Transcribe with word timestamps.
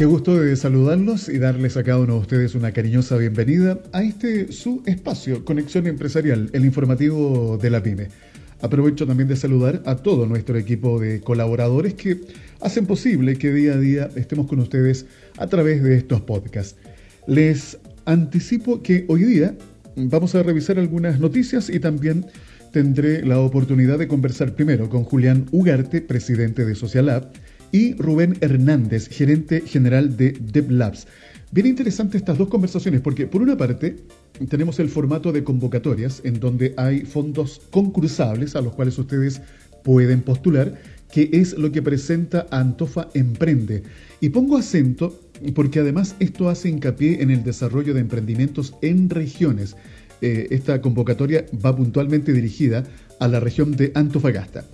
Qué 0.00 0.06
gusto 0.06 0.40
de 0.40 0.56
saludarlos 0.56 1.28
y 1.28 1.36
darles 1.36 1.76
a 1.76 1.84
cada 1.84 1.98
uno 1.98 2.14
de 2.14 2.20
ustedes 2.20 2.54
una 2.54 2.72
cariñosa 2.72 3.18
bienvenida 3.18 3.78
a 3.92 4.02
este 4.02 4.50
su 4.50 4.82
espacio, 4.86 5.44
Conexión 5.44 5.86
Empresarial, 5.86 6.48
el 6.54 6.64
informativo 6.64 7.58
de 7.60 7.68
la 7.68 7.82
PyME. 7.82 8.08
Aprovecho 8.62 9.06
también 9.06 9.28
de 9.28 9.36
saludar 9.36 9.82
a 9.84 9.96
todo 9.96 10.24
nuestro 10.24 10.56
equipo 10.56 10.98
de 10.98 11.20
colaboradores 11.20 11.92
que 11.92 12.18
hacen 12.62 12.86
posible 12.86 13.36
que 13.36 13.52
día 13.52 13.74
a 13.74 13.76
día 13.76 14.08
estemos 14.16 14.46
con 14.46 14.60
ustedes 14.60 15.04
a 15.36 15.48
través 15.48 15.82
de 15.82 15.98
estos 15.98 16.22
podcasts. 16.22 16.76
Les 17.26 17.76
anticipo 18.06 18.82
que 18.82 19.04
hoy 19.06 19.24
día 19.24 19.54
vamos 19.96 20.34
a 20.34 20.42
revisar 20.42 20.78
algunas 20.78 21.20
noticias 21.20 21.68
y 21.68 21.78
también 21.78 22.24
tendré 22.72 23.22
la 23.22 23.38
oportunidad 23.38 23.98
de 23.98 24.08
conversar 24.08 24.54
primero 24.54 24.88
con 24.88 25.04
Julián 25.04 25.44
Ugarte, 25.50 26.00
presidente 26.00 26.64
de 26.64 26.74
Social 26.74 27.10
y 27.72 27.94
Rubén 27.94 28.36
Hernández, 28.40 29.08
gerente 29.08 29.62
general 29.62 30.16
de 30.16 30.32
DevLabs. 30.32 31.06
Bien 31.52 31.66
interesante 31.66 32.16
estas 32.16 32.38
dos 32.38 32.48
conversaciones 32.48 33.00
porque 33.00 33.26
por 33.26 33.42
una 33.42 33.56
parte 33.56 33.96
tenemos 34.48 34.78
el 34.78 34.88
formato 34.88 35.32
de 35.32 35.42
convocatorias 35.42 36.20
en 36.24 36.38
donde 36.38 36.74
hay 36.76 37.00
fondos 37.00 37.60
concursables 37.70 38.54
a 38.54 38.60
los 38.60 38.74
cuales 38.74 38.96
ustedes 38.98 39.42
pueden 39.82 40.22
postular, 40.22 40.80
que 41.12 41.28
es 41.32 41.58
lo 41.58 41.72
que 41.72 41.82
presenta 41.82 42.46
Antofa 42.50 43.08
Emprende. 43.14 43.82
Y 44.20 44.28
pongo 44.28 44.56
acento 44.56 45.20
porque 45.54 45.80
además 45.80 46.14
esto 46.20 46.48
hace 46.48 46.68
hincapié 46.68 47.22
en 47.22 47.30
el 47.30 47.42
desarrollo 47.42 47.94
de 47.94 48.00
emprendimientos 48.00 48.74
en 48.82 49.10
regiones. 49.10 49.76
Eh, 50.20 50.48
esta 50.50 50.80
convocatoria 50.80 51.46
va 51.64 51.74
puntualmente 51.74 52.32
dirigida 52.32 52.84
a 53.18 53.26
la 53.26 53.40
región 53.40 53.72
de 53.72 53.90
Antofagasta. 53.94 54.66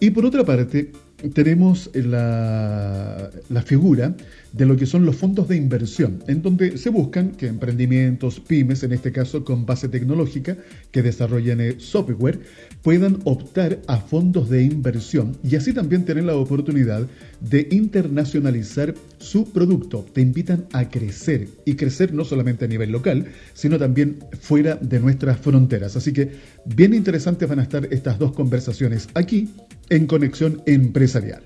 Y 0.00 0.10
por 0.10 0.26
otra 0.26 0.44
parte, 0.44 0.90
tenemos 1.32 1.90
la, 1.94 3.30
figura 3.64 4.14
de 4.54 4.66
lo 4.66 4.76
que 4.76 4.86
son 4.86 5.04
los 5.04 5.16
fondos 5.16 5.48
de 5.48 5.56
inversión, 5.56 6.22
en 6.28 6.40
donde 6.40 6.78
se 6.78 6.88
buscan 6.88 7.32
que 7.32 7.48
emprendimientos, 7.48 8.38
pymes, 8.38 8.84
en 8.84 8.92
este 8.92 9.10
caso 9.10 9.44
con 9.44 9.66
base 9.66 9.88
tecnológica, 9.88 10.56
que 10.92 11.02
desarrollen 11.02 11.60
eh, 11.60 11.74
software, 11.78 12.40
puedan 12.80 13.18
optar 13.24 13.80
a 13.88 13.96
fondos 13.96 14.48
de 14.48 14.62
inversión 14.62 15.36
y 15.42 15.56
así 15.56 15.72
también 15.72 16.04
tener 16.04 16.22
la 16.22 16.36
oportunidad 16.36 17.06
de 17.40 17.66
internacionalizar 17.72 18.94
su 19.18 19.52
producto. 19.52 20.06
Te 20.12 20.20
invitan 20.20 20.66
a 20.72 20.88
crecer 20.88 21.48
y 21.64 21.74
crecer 21.74 22.14
no 22.14 22.24
solamente 22.24 22.64
a 22.64 22.68
nivel 22.68 22.92
local, 22.92 23.26
sino 23.54 23.76
también 23.76 24.20
fuera 24.40 24.76
de 24.76 25.00
nuestras 25.00 25.38
fronteras. 25.40 25.96
Así 25.96 26.12
que 26.12 26.30
bien 26.64 26.94
interesantes 26.94 27.48
van 27.48 27.58
a 27.58 27.64
estar 27.64 27.88
estas 27.90 28.20
dos 28.20 28.32
conversaciones 28.32 29.08
aquí 29.14 29.50
en 29.88 30.06
Conexión 30.06 30.62
Empresarial. 30.66 31.42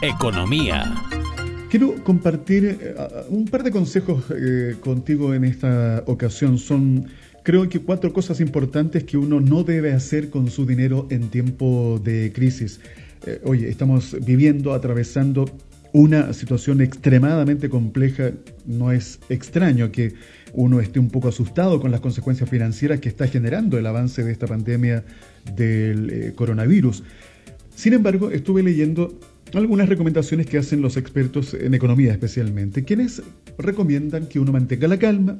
Economía. 0.00 1.19
Quiero 1.70 1.94
compartir 2.02 2.78
eh, 2.80 2.94
un 3.28 3.44
par 3.44 3.62
de 3.62 3.70
consejos 3.70 4.24
eh, 4.30 4.74
contigo 4.80 5.32
en 5.34 5.44
esta 5.44 6.02
ocasión. 6.06 6.58
Son, 6.58 7.06
creo 7.44 7.68
que, 7.68 7.78
cuatro 7.78 8.12
cosas 8.12 8.40
importantes 8.40 9.04
que 9.04 9.16
uno 9.16 9.40
no 9.40 9.62
debe 9.62 9.92
hacer 9.92 10.30
con 10.30 10.50
su 10.50 10.66
dinero 10.66 11.06
en 11.10 11.28
tiempo 11.28 12.00
de 12.02 12.32
crisis. 12.34 12.80
Eh, 13.24 13.40
oye, 13.44 13.68
estamos 13.68 14.16
viviendo, 14.26 14.72
atravesando 14.72 15.44
una 15.92 16.32
situación 16.32 16.80
extremadamente 16.80 17.70
compleja. 17.70 18.32
No 18.66 18.90
es 18.90 19.20
extraño 19.28 19.92
que 19.92 20.14
uno 20.52 20.80
esté 20.80 20.98
un 20.98 21.08
poco 21.08 21.28
asustado 21.28 21.80
con 21.80 21.92
las 21.92 22.00
consecuencias 22.00 22.50
financieras 22.50 22.98
que 22.98 23.08
está 23.08 23.28
generando 23.28 23.78
el 23.78 23.86
avance 23.86 24.24
de 24.24 24.32
esta 24.32 24.48
pandemia 24.48 25.04
del 25.54 26.32
coronavirus. 26.34 27.04
Sin 27.76 27.92
embargo, 27.92 28.32
estuve 28.32 28.64
leyendo 28.64 29.16
algunas 29.54 29.88
recomendaciones 29.88 30.46
que 30.46 30.58
hacen 30.58 30.82
los 30.82 30.96
expertos 30.96 31.54
en 31.54 31.74
economía 31.74 32.12
especialmente, 32.12 32.84
quienes 32.84 33.22
recomiendan 33.58 34.26
que 34.26 34.38
uno 34.38 34.52
mantenga 34.52 34.88
la 34.88 34.98
calma, 34.98 35.38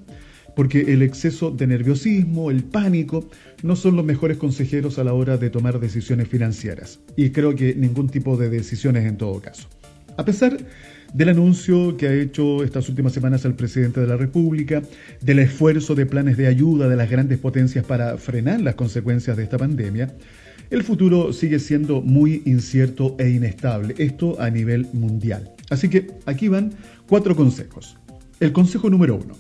porque 0.57 0.93
el 0.93 1.03
exceso 1.03 1.51
de 1.51 1.67
nerviosismo, 1.67 2.51
el 2.51 2.65
pánico, 2.65 3.29
no 3.63 3.77
son 3.77 3.97
los 3.97 4.05
mejores 4.05 4.37
consejeros 4.37 4.99
a 4.99 5.05
la 5.05 5.13
hora 5.13 5.37
de 5.37 5.51
tomar 5.51 5.79
decisiones 5.79 6.29
financieras. 6.29 7.01
Y 7.17 7.31
creo 7.31 7.55
que 7.55 7.75
ningún 7.75 8.09
tipo 8.09 8.37
de 8.37 8.51
decisiones 8.51 9.07
en 9.07 9.17
todo 9.17 9.41
caso. 9.41 9.69
A 10.17 10.25
pesar 10.25 10.59
del 11.15 11.29
anuncio 11.29 11.97
que 11.97 12.09
ha 12.09 12.15
hecho 12.15 12.63
estas 12.63 12.89
últimas 12.89 13.13
semanas 13.13 13.45
el 13.45 13.55
presidente 13.55 14.01
de 14.01 14.07
la 14.07 14.17
República, 14.17 14.83
del 15.21 15.39
esfuerzo 15.41 15.95
de 15.95 16.07
planes 16.07 16.37
de 16.37 16.47
ayuda 16.47 16.89
de 16.89 16.97
las 16.97 17.11
grandes 17.11 17.39
potencias 17.39 17.85
para 17.85 18.17
frenar 18.19 18.61
las 18.61 18.75
consecuencias 18.75 19.37
de 19.37 19.45
esta 19.45 19.59
pandemia, 19.59 20.13
el 20.71 20.85
futuro 20.85 21.33
sigue 21.33 21.59
siendo 21.59 22.01
muy 22.01 22.43
incierto 22.47 23.17
e 23.19 23.29
inestable, 23.29 23.95
esto 23.99 24.41
a 24.41 24.51
nivel 24.51 24.87
mundial. 24.93 25.51
Así 25.69 25.89
que 25.89 26.13
aquí 26.27 26.49
van 26.49 26.73
cuatro 27.09 27.35
consejos. 27.35 27.97
El 28.39 28.53
consejo 28.53 28.89
número 28.89 29.17
uno. 29.17 29.37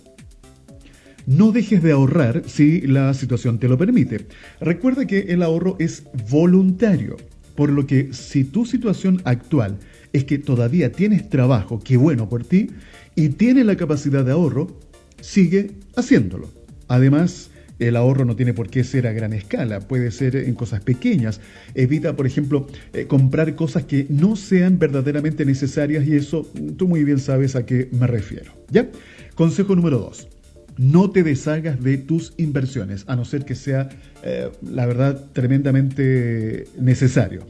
No 1.26 1.52
dejes 1.52 1.82
de 1.82 1.92
ahorrar 1.92 2.42
si 2.46 2.80
la 2.80 3.14
situación 3.14 3.58
te 3.58 3.68
lo 3.68 3.78
permite. 3.78 4.26
Recuerda 4.60 5.06
que 5.06 5.20
el 5.20 5.42
ahorro 5.42 5.76
es 5.78 6.02
voluntario, 6.30 7.16
por 7.54 7.70
lo 7.70 7.86
que 7.86 8.12
si 8.12 8.44
tu 8.44 8.66
situación 8.66 9.22
actual 9.24 9.78
es 10.12 10.24
que 10.24 10.38
todavía 10.38 10.90
tienes 10.90 11.28
trabajo, 11.28 11.78
qué 11.78 11.96
bueno 11.96 12.28
por 12.28 12.44
ti, 12.44 12.70
y 13.14 13.28
tienes 13.30 13.66
la 13.66 13.76
capacidad 13.76 14.24
de 14.24 14.32
ahorro, 14.32 14.78
sigue 15.20 15.72
haciéndolo. 15.94 16.50
Además, 16.88 17.49
el 17.80 17.96
ahorro 17.96 18.24
no 18.24 18.36
tiene 18.36 18.54
por 18.54 18.68
qué 18.68 18.84
ser 18.84 19.06
a 19.06 19.12
gran 19.12 19.32
escala, 19.32 19.80
puede 19.80 20.10
ser 20.10 20.36
en 20.36 20.54
cosas 20.54 20.80
pequeñas. 20.82 21.40
Evita, 21.74 22.14
por 22.14 22.26
ejemplo, 22.26 22.66
eh, 22.92 23.06
comprar 23.06 23.54
cosas 23.56 23.84
que 23.84 24.06
no 24.08 24.36
sean 24.36 24.78
verdaderamente 24.78 25.44
necesarias 25.44 26.06
y 26.06 26.14
eso 26.14 26.48
tú 26.76 26.86
muy 26.86 27.02
bien 27.04 27.18
sabes 27.18 27.56
a 27.56 27.66
qué 27.66 27.88
me 27.92 28.06
refiero. 28.06 28.52
¿Ya? 28.70 28.88
Consejo 29.34 29.74
número 29.74 29.98
dos. 29.98 30.28
No 30.76 31.10
te 31.10 31.22
deshagas 31.22 31.82
de 31.82 31.98
tus 31.98 32.32
inversiones, 32.36 33.04
a 33.06 33.16
no 33.16 33.24
ser 33.24 33.44
que 33.44 33.54
sea, 33.54 33.88
eh, 34.22 34.50
la 34.62 34.86
verdad, 34.86 35.26
tremendamente 35.32 36.66
necesario. 36.78 37.46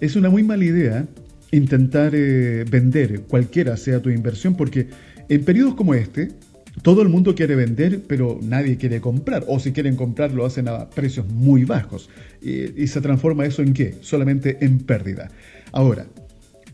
Es 0.00 0.16
una 0.16 0.30
muy 0.30 0.42
mala 0.42 0.64
idea 0.64 1.06
intentar 1.50 2.12
eh, 2.14 2.64
vender 2.70 3.22
cualquiera 3.22 3.76
sea 3.76 4.00
tu 4.00 4.10
inversión 4.10 4.56
porque 4.56 4.88
en 5.28 5.44
periodos 5.44 5.74
como 5.74 5.94
este, 5.94 6.30
todo 6.82 7.02
el 7.02 7.08
mundo 7.08 7.34
quiere 7.34 7.56
vender, 7.56 8.02
pero 8.06 8.38
nadie 8.42 8.76
quiere 8.76 9.00
comprar. 9.00 9.44
O 9.48 9.58
si 9.58 9.72
quieren 9.72 9.96
comprar, 9.96 10.32
lo 10.32 10.44
hacen 10.44 10.68
a 10.68 10.90
precios 10.90 11.26
muy 11.26 11.64
bajos. 11.64 12.08
Y, 12.42 12.86
se 12.86 13.00
transforma 13.00 13.46
eso 13.46 13.62
en 13.62 13.72
qué? 13.72 13.94
Solamente 14.02 14.58
en 14.64 14.78
pérdida. 14.80 15.30
Ahora, 15.72 16.06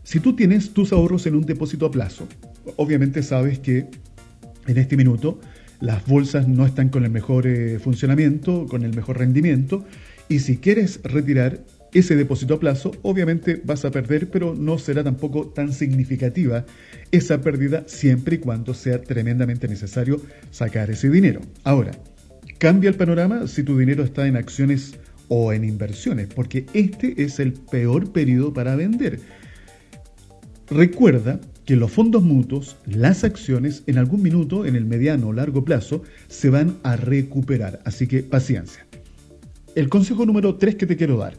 si 0.03 0.21
tú 0.21 0.35
tienes 0.35 0.71
tus 0.71 0.93
ahorros 0.93 1.27
en 1.27 1.37
un 1.37 1.47
depósito 1.47 1.87
a 1.87 1.91
plazo, 1.91 2.27
obviamente 2.77 3.23
sabes 3.23 3.59
que 3.59 3.87
en 4.67 4.79
este 4.79 4.97
minuto 4.97 5.41
las 5.81 6.07
bolsas 6.07 6.47
no 6.47 6.67
están 6.67 6.89
con 6.89 7.05
el 7.05 7.11
mejor 7.11 7.47
eh, 7.47 7.79
funcionamiento, 7.79 8.67
con 8.67 8.85
el 8.85 8.95
mejor 8.95 9.19
rendimiento. 9.19 9.85
Y 10.29 10.41
si 10.41 10.59
quieres 10.59 11.01
retirar, 11.03 11.61
ese 11.93 12.17
depósito 12.17 12.55
a 12.55 12.61
plazo, 12.61 12.93
obviamente 13.03 13.61
vas 13.65 13.85
a 13.85 13.91
perder, 13.91 14.31
pero 14.31 14.55
no 14.55 14.79
será 14.79 15.05
tampoco 15.05 15.49
tan 15.49 15.73
significativa 15.73 16.65
esa 17.11 17.41
pérdida 17.41 17.85
siempre 17.87 18.37
y 18.37 18.39
cuando 18.39 18.75
sea 18.75 19.03
tremendamente 19.03 19.69
necesario 19.69 20.21
sacar 20.51 20.91
ese 20.91 21.11
dinero. 21.11 21.41
Ahora, 21.65 21.93
cambia 22.59 22.89
el 22.89 22.97
panorama 22.97 23.47
si 23.47 23.63
tu 23.63 23.79
dinero 23.79 24.05
está 24.05 24.27
en 24.27 24.37
acciones 24.37 24.95
o 25.29 25.53
en 25.53 25.65
inversiones, 25.65 26.29
porque 26.29 26.67
este 26.73 27.23
es 27.23 27.39
el 27.39 27.53
peor 27.53 28.13
periodo 28.13 28.53
para 28.53 28.75
vender. 28.75 29.21
Recuerda 30.69 31.41
que 31.67 31.77
los 31.77 31.93
fondos 31.93 32.23
mutuos, 32.23 32.77
las 32.87 33.25
acciones, 33.25 33.83
en 33.87 33.99
algún 33.99 34.23
minuto, 34.23 34.65
en 34.65 34.75
el 34.75 34.85
mediano 34.85 35.29
o 35.29 35.33
largo 35.33 35.65
plazo, 35.65 36.03
se 36.29 36.51
van 36.51 36.79
a 36.83 36.97
recuperar. 36.97 37.81
Así 37.85 38.07
que 38.07 38.23
paciencia. 38.23 38.87
El 39.75 39.89
consejo 39.89 40.27
número 40.27 40.57
3 40.57 40.75
que 40.77 40.87
te 40.87 40.97
quiero 40.97 41.19
dar 41.19 41.35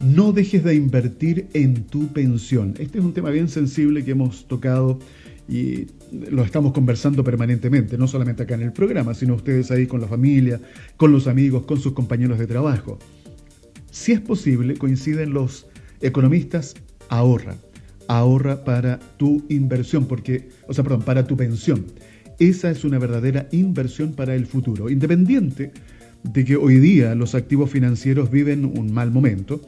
no 0.00 0.32
dejes 0.32 0.64
de 0.64 0.74
invertir 0.74 1.48
en 1.52 1.84
tu 1.84 2.08
pensión. 2.08 2.74
Este 2.78 2.98
es 2.98 3.04
un 3.04 3.12
tema 3.12 3.30
bien 3.30 3.48
sensible 3.48 4.04
que 4.04 4.12
hemos 4.12 4.46
tocado 4.46 4.98
y 5.48 5.86
lo 6.30 6.42
estamos 6.42 6.72
conversando 6.72 7.22
permanentemente, 7.24 7.96
no 7.96 8.08
solamente 8.08 8.42
acá 8.42 8.54
en 8.54 8.62
el 8.62 8.72
programa, 8.72 9.14
sino 9.14 9.34
ustedes 9.34 9.70
ahí 9.70 9.86
con 9.86 10.00
la 10.00 10.08
familia, 10.08 10.60
con 10.96 11.12
los 11.12 11.26
amigos, 11.26 11.64
con 11.64 11.78
sus 11.78 11.92
compañeros 11.92 12.38
de 12.38 12.46
trabajo. 12.46 12.98
Si 13.90 14.12
es 14.12 14.20
posible, 14.20 14.76
coinciden 14.76 15.32
los 15.32 15.66
economistas, 16.00 16.74
ahorra, 17.08 17.56
ahorra 18.08 18.64
para 18.64 18.98
tu 19.16 19.44
inversión, 19.48 20.06
porque, 20.06 20.50
o 20.68 20.74
sea, 20.74 20.84
perdón, 20.84 21.02
para 21.02 21.26
tu 21.26 21.36
pensión. 21.36 21.86
Esa 22.38 22.70
es 22.70 22.84
una 22.84 22.98
verdadera 22.98 23.48
inversión 23.52 24.12
para 24.12 24.34
el 24.34 24.46
futuro, 24.46 24.90
independiente 24.90 25.72
de 26.22 26.44
que 26.44 26.56
hoy 26.56 26.78
día 26.78 27.14
los 27.14 27.34
activos 27.34 27.70
financieros 27.70 28.30
viven 28.30 28.64
un 28.64 28.92
mal 28.92 29.10
momento 29.10 29.60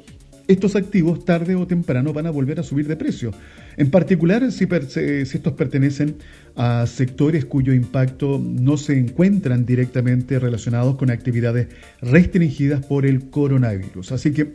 estos 0.48 0.76
activos 0.76 1.26
tarde 1.26 1.54
o 1.54 1.66
temprano 1.66 2.14
van 2.14 2.26
a 2.26 2.30
volver 2.30 2.58
a 2.58 2.62
subir 2.62 2.88
de 2.88 2.96
precio. 2.96 3.32
En 3.76 3.90
particular 3.90 4.50
si, 4.50 4.66
estos 4.66 5.52
pertenecen 5.52 6.16
a 6.56 6.86
sectores 6.86 7.44
cuyo 7.44 7.74
impacto 7.74 8.42
no 8.42 8.78
se 8.78 8.98
encuentran 8.98 9.66
directamente 9.66 10.38
relacionados 10.38 10.96
con 10.96 11.10
actividades 11.10 11.68
restringidas 12.00 12.84
por 12.84 13.04
el 13.04 13.28
coronavirus. 13.28 14.12
Así 14.12 14.32
que 14.32 14.54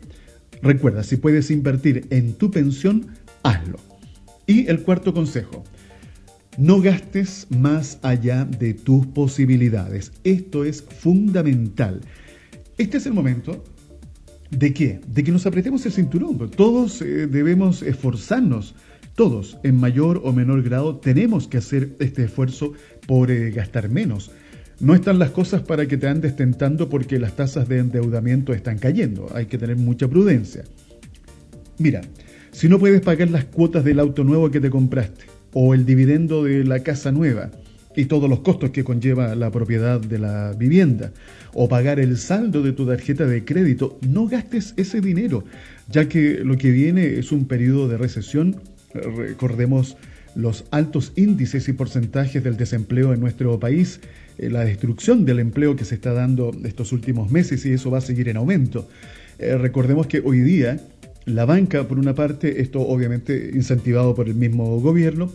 recuerda, 0.63 1.03
si 1.03 1.17
puedes 1.17 1.51
invertir 1.51 2.07
en 2.09 2.33
tu 2.33 2.49
pensión, 2.49 3.07
hazlo. 3.43 3.77
Y 4.47 4.67
el 4.67 4.81
cuarto 4.81 5.13
consejo, 5.13 5.63
No 6.57 6.81
gastes 6.81 7.47
más 7.49 7.97
allá 8.03 8.45
de 8.45 8.75
tus 8.75 9.07
posibilidades. 9.07 10.11
Esto 10.23 10.65
es 10.65 10.83
fundamental. 10.83 12.01
Este 12.77 12.97
es 12.97 13.07
el 13.07 13.13
momento 13.13 13.63
de 14.57 14.73
qué? 14.73 15.01
De 15.07 15.23
que 15.23 15.31
nos 15.31 15.45
apretemos 15.45 15.85
el 15.85 15.91
cinturón. 15.91 16.49
Todos 16.51 17.01
eh, 17.01 17.27
debemos 17.27 17.81
esforzarnos. 17.81 18.75
Todos, 19.15 19.57
en 19.63 19.79
mayor 19.79 20.21
o 20.23 20.33
menor 20.33 20.63
grado, 20.63 20.97
tenemos 20.97 21.47
que 21.47 21.57
hacer 21.57 21.89
este 21.99 22.23
esfuerzo 22.23 22.73
por 23.05 23.29
eh, 23.29 23.51
gastar 23.51 23.89
menos. 23.89 24.31
No 24.79 24.95
están 24.95 25.19
las 25.19 25.29
cosas 25.29 25.61
para 25.61 25.87
que 25.87 25.97
te 25.97 26.07
andes 26.07 26.35
tentando 26.35 26.89
porque 26.89 27.19
las 27.19 27.35
tasas 27.35 27.67
de 27.69 27.79
endeudamiento 27.79 28.53
están 28.53 28.79
cayendo. 28.79 29.29
Hay 29.33 29.45
que 29.45 29.59
tener 29.59 29.77
mucha 29.77 30.07
prudencia. 30.07 30.63
Mira, 31.77 32.01
si 32.51 32.67
no 32.67 32.79
puedes 32.79 33.01
pagar 33.01 33.29
las 33.29 33.45
cuotas 33.45 33.83
del 33.83 33.99
auto 33.99 34.23
nuevo 34.23 34.49
que 34.49 34.59
te 34.59 34.69
compraste 34.69 35.25
o 35.53 35.73
el 35.73 35.85
dividendo 35.85 36.43
de 36.43 36.63
la 36.63 36.79
casa 36.79 37.11
nueva 37.11 37.51
y 37.95 38.05
todos 38.05 38.29
los 38.29 38.39
costos 38.39 38.71
que 38.71 38.83
conlleva 38.83 39.35
la 39.35 39.51
propiedad 39.51 39.99
de 39.99 40.19
la 40.19 40.53
vivienda 40.53 41.11
o 41.53 41.69
pagar 41.69 41.99
el 41.99 42.17
saldo 42.17 42.61
de 42.61 42.71
tu 42.71 42.87
tarjeta 42.87 43.25
de 43.25 43.45
crédito, 43.45 43.99
no 44.07 44.27
gastes 44.27 44.73
ese 44.77 45.01
dinero, 45.01 45.43
ya 45.89 46.07
que 46.07 46.39
lo 46.43 46.57
que 46.57 46.71
viene 46.71 47.19
es 47.19 47.31
un 47.31 47.45
periodo 47.45 47.87
de 47.87 47.97
recesión. 47.97 48.61
Recordemos 48.93 49.97
los 50.35 50.65
altos 50.71 51.13
índices 51.15 51.67
y 51.67 51.73
porcentajes 51.73 52.43
del 52.43 52.57
desempleo 52.57 53.13
en 53.13 53.19
nuestro 53.19 53.59
país, 53.59 53.99
eh, 54.37 54.49
la 54.49 54.65
destrucción 54.65 55.25
del 55.25 55.39
empleo 55.39 55.75
que 55.75 55.85
se 55.85 55.95
está 55.95 56.13
dando 56.13 56.51
estos 56.63 56.91
últimos 56.91 57.31
meses 57.31 57.65
y 57.65 57.73
eso 57.73 57.91
va 57.91 57.99
a 57.99 58.01
seguir 58.01 58.29
en 58.29 58.37
aumento. 58.37 58.87
Eh, 59.37 59.57
recordemos 59.57 60.07
que 60.07 60.21
hoy 60.25 60.39
día 60.39 60.79
la 61.25 61.45
banca, 61.45 61.87
por 61.87 61.99
una 61.99 62.15
parte, 62.15 62.61
esto 62.61 62.81
obviamente 62.81 63.51
incentivado 63.53 64.15
por 64.15 64.27
el 64.27 64.35
mismo 64.35 64.79
gobierno, 64.79 65.31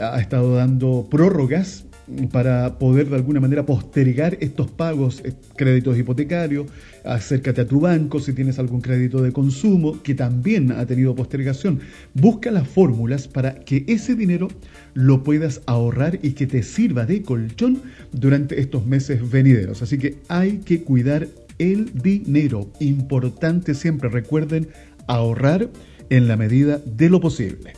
ha 0.00 0.20
estado 0.20 0.54
dando 0.54 1.06
prórrogas 1.10 1.84
para 2.32 2.78
poder 2.78 3.08
de 3.08 3.16
alguna 3.16 3.40
manera 3.40 3.66
postergar 3.66 4.36
estos 4.40 4.70
pagos, 4.70 5.20
eh, 5.24 5.32
créditos 5.56 5.98
hipotecarios, 5.98 6.66
acércate 7.04 7.62
a 7.62 7.66
tu 7.66 7.80
banco 7.80 8.20
si 8.20 8.32
tienes 8.32 8.58
algún 8.58 8.80
crédito 8.80 9.22
de 9.22 9.32
consumo 9.32 10.02
que 10.02 10.14
también 10.14 10.72
ha 10.72 10.86
tenido 10.86 11.14
postergación. 11.14 11.80
Busca 12.14 12.50
las 12.50 12.66
fórmulas 12.66 13.28
para 13.28 13.54
que 13.54 13.84
ese 13.88 14.14
dinero 14.14 14.48
lo 14.94 15.22
puedas 15.22 15.62
ahorrar 15.66 16.18
y 16.22 16.32
que 16.32 16.46
te 16.46 16.62
sirva 16.62 17.06
de 17.06 17.22
colchón 17.22 17.82
durante 18.12 18.60
estos 18.60 18.86
meses 18.86 19.30
venideros. 19.30 19.82
Así 19.82 19.98
que 19.98 20.18
hay 20.28 20.58
que 20.58 20.82
cuidar 20.82 21.28
el 21.58 21.92
dinero. 21.92 22.70
Importante 22.80 23.74
siempre, 23.74 24.08
recuerden, 24.08 24.68
ahorrar 25.06 25.68
en 26.10 26.28
la 26.28 26.36
medida 26.36 26.78
de 26.78 27.10
lo 27.10 27.20
posible. 27.20 27.74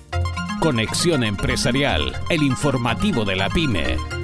Conexión 0.61 1.25
Empresarial, 1.25 2.13
el 2.29 2.43
informativo 2.43 3.25
de 3.25 3.37
la 3.37 3.49
pyme. 3.49 4.20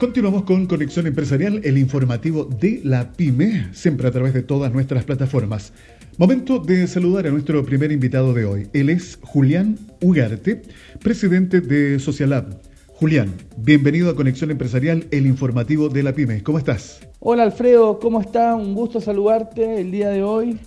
Continuamos 0.00 0.44
con 0.44 0.64
Conexión 0.64 1.06
Empresarial, 1.06 1.60
el 1.62 1.76
informativo 1.76 2.44
de 2.46 2.80
la 2.84 3.12
pyme, 3.12 3.68
siempre 3.74 4.08
a 4.08 4.10
través 4.10 4.32
de 4.32 4.42
todas 4.42 4.72
nuestras 4.72 5.04
plataformas. 5.04 5.74
Momento 6.16 6.58
de 6.58 6.86
saludar 6.86 7.26
a 7.26 7.30
nuestro 7.30 7.62
primer 7.66 7.92
invitado 7.92 8.32
de 8.32 8.46
hoy. 8.46 8.66
Él 8.72 8.88
es 8.88 9.18
Julián 9.20 9.78
Ugarte, 10.00 10.62
presidente 11.00 11.60
de 11.60 11.98
Socialab. 11.98 12.46
Julián, 12.86 13.34
bienvenido 13.58 14.08
a 14.08 14.16
Conexión 14.16 14.50
Empresarial, 14.50 15.06
el 15.10 15.26
informativo 15.26 15.90
de 15.90 16.02
la 16.02 16.14
pyme. 16.14 16.42
¿Cómo 16.42 16.56
estás? 16.56 17.06
Hola 17.18 17.42
Alfredo, 17.42 17.98
¿cómo 17.98 18.22
estás? 18.22 18.56
Un 18.56 18.72
gusto 18.72 19.02
saludarte 19.02 19.82
el 19.82 19.90
día 19.90 20.08
de 20.08 20.22
hoy 20.22 20.58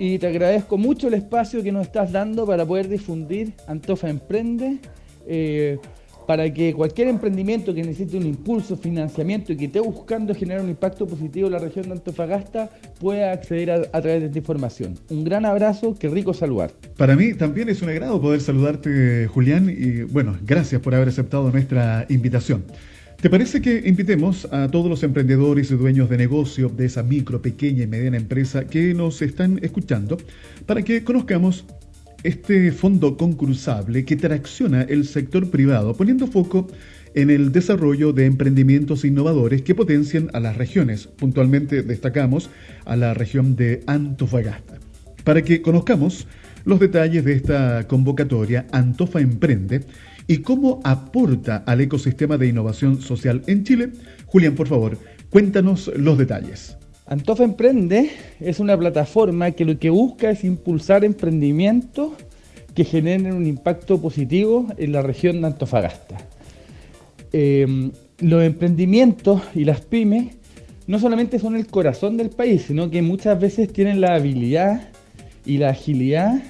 y 0.00 0.18
te 0.18 0.26
agradezco 0.26 0.76
mucho 0.76 1.06
el 1.06 1.14
espacio 1.14 1.62
que 1.62 1.70
nos 1.70 1.86
estás 1.86 2.10
dando 2.10 2.44
para 2.44 2.66
poder 2.66 2.88
difundir 2.88 3.52
Antofa 3.68 4.10
Emprende, 4.10 4.80
eh, 5.28 5.78
para 6.26 6.52
que 6.52 6.72
cualquier 6.72 7.08
emprendimiento 7.08 7.74
que 7.74 7.82
necesite 7.82 8.16
un 8.16 8.26
impulso, 8.26 8.76
financiamiento 8.76 9.52
y 9.52 9.56
que 9.56 9.66
esté 9.66 9.80
buscando 9.80 10.34
generar 10.34 10.62
un 10.62 10.70
impacto 10.70 11.06
positivo 11.06 11.46
en 11.46 11.52
la 11.52 11.58
región 11.58 11.86
de 11.86 11.92
Antofagasta 11.92 12.70
pueda 13.00 13.32
acceder 13.32 13.70
a, 13.70 14.00
través 14.00 14.20
de 14.20 14.26
esta 14.26 14.38
información. 14.38 14.98
Un 15.10 15.24
gran 15.24 15.44
abrazo, 15.44 15.96
qué 15.98 16.08
rico 16.08 16.34
saludar. 16.34 16.72
Para 16.96 17.16
mí 17.16 17.34
también 17.34 17.68
es 17.68 17.82
un 17.82 17.88
agrado 17.88 18.20
poder 18.20 18.40
saludarte, 18.40 19.26
Julián, 19.26 19.68
y 19.68 20.02
bueno, 20.02 20.36
gracias 20.44 20.80
por 20.80 20.94
haber 20.94 21.08
aceptado 21.08 21.50
nuestra 21.50 22.06
invitación. 22.08 22.64
¿Te 23.22 23.30
parece 23.30 23.62
que 23.62 23.84
invitemos 23.86 24.48
a 24.50 24.68
todos 24.68 24.90
los 24.90 25.04
emprendedores 25.04 25.70
y 25.70 25.76
dueños 25.76 26.10
de 26.10 26.16
negocio 26.16 26.68
de 26.68 26.86
esa 26.86 27.04
micro, 27.04 27.40
pequeña 27.40 27.84
y 27.84 27.86
mediana 27.86 28.16
empresa 28.16 28.64
que 28.64 28.94
nos 28.94 29.22
están 29.22 29.60
escuchando 29.62 30.18
para 30.66 30.82
que 30.82 31.04
conozcamos 31.04 31.64
este 32.22 32.70
fondo 32.72 33.16
concursable 33.16 34.04
que 34.04 34.16
tracciona 34.16 34.82
el 34.82 35.06
sector 35.06 35.50
privado 35.50 35.94
poniendo 35.94 36.26
foco 36.26 36.68
en 37.14 37.30
el 37.30 37.52
desarrollo 37.52 38.12
de 38.12 38.26
emprendimientos 38.26 39.04
innovadores 39.04 39.62
que 39.62 39.74
potencian 39.74 40.30
a 40.32 40.40
las 40.40 40.56
regiones. 40.56 41.06
Puntualmente 41.06 41.82
destacamos 41.82 42.50
a 42.84 42.96
la 42.96 43.14
región 43.14 43.56
de 43.56 43.82
Antofagasta. 43.86 44.78
Para 45.24 45.42
que 45.42 45.62
conozcamos 45.62 46.26
los 46.64 46.80
detalles 46.80 47.24
de 47.24 47.34
esta 47.34 47.86
convocatoria, 47.86 48.66
Antofa 48.72 49.20
Emprende 49.20 49.82
y 50.26 50.38
cómo 50.38 50.80
aporta 50.84 51.56
al 51.66 51.80
ecosistema 51.80 52.38
de 52.38 52.48
innovación 52.48 53.00
social 53.02 53.42
en 53.46 53.64
Chile. 53.64 53.90
Julián, 54.26 54.54
por 54.54 54.68
favor, 54.68 54.98
cuéntanos 55.30 55.90
los 55.96 56.16
detalles. 56.16 56.76
Antofa 57.12 57.44
Emprende 57.44 58.10
es 58.40 58.58
una 58.58 58.74
plataforma 58.78 59.50
que 59.50 59.66
lo 59.66 59.78
que 59.78 59.90
busca 59.90 60.30
es 60.30 60.44
impulsar 60.44 61.04
emprendimientos 61.04 62.12
que 62.74 62.84
generen 62.84 63.34
un 63.34 63.46
impacto 63.46 64.00
positivo 64.00 64.66
en 64.78 64.92
la 64.92 65.02
región 65.02 65.42
de 65.42 65.48
Antofagasta. 65.48 66.16
Eh, 67.34 67.90
los 68.18 68.42
emprendimientos 68.42 69.42
y 69.54 69.66
las 69.66 69.82
pymes 69.82 70.36
no 70.86 70.98
solamente 70.98 71.38
son 71.38 71.54
el 71.54 71.66
corazón 71.66 72.16
del 72.16 72.30
país, 72.30 72.62
sino 72.68 72.88
que 72.88 73.02
muchas 73.02 73.38
veces 73.38 73.70
tienen 73.70 74.00
la 74.00 74.14
habilidad 74.14 74.88
y 75.44 75.58
la 75.58 75.68
agilidad 75.68 76.42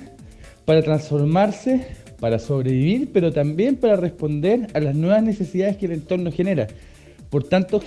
para 0.65 0.81
transformarse 0.83 1.89
para 2.21 2.39
sobrevivir, 2.39 3.11
pero 3.13 3.33
también 3.33 3.75
para 3.75 3.97
responder 3.97 4.69
a 4.75 4.79
las 4.79 4.95
nuevas 4.95 5.25
necesidades 5.25 5.77
que 5.77 5.87
el 5.87 5.93
entorno 5.93 6.31
genera. 6.31 6.69
Por 7.31 7.43
tanto, 7.43 7.81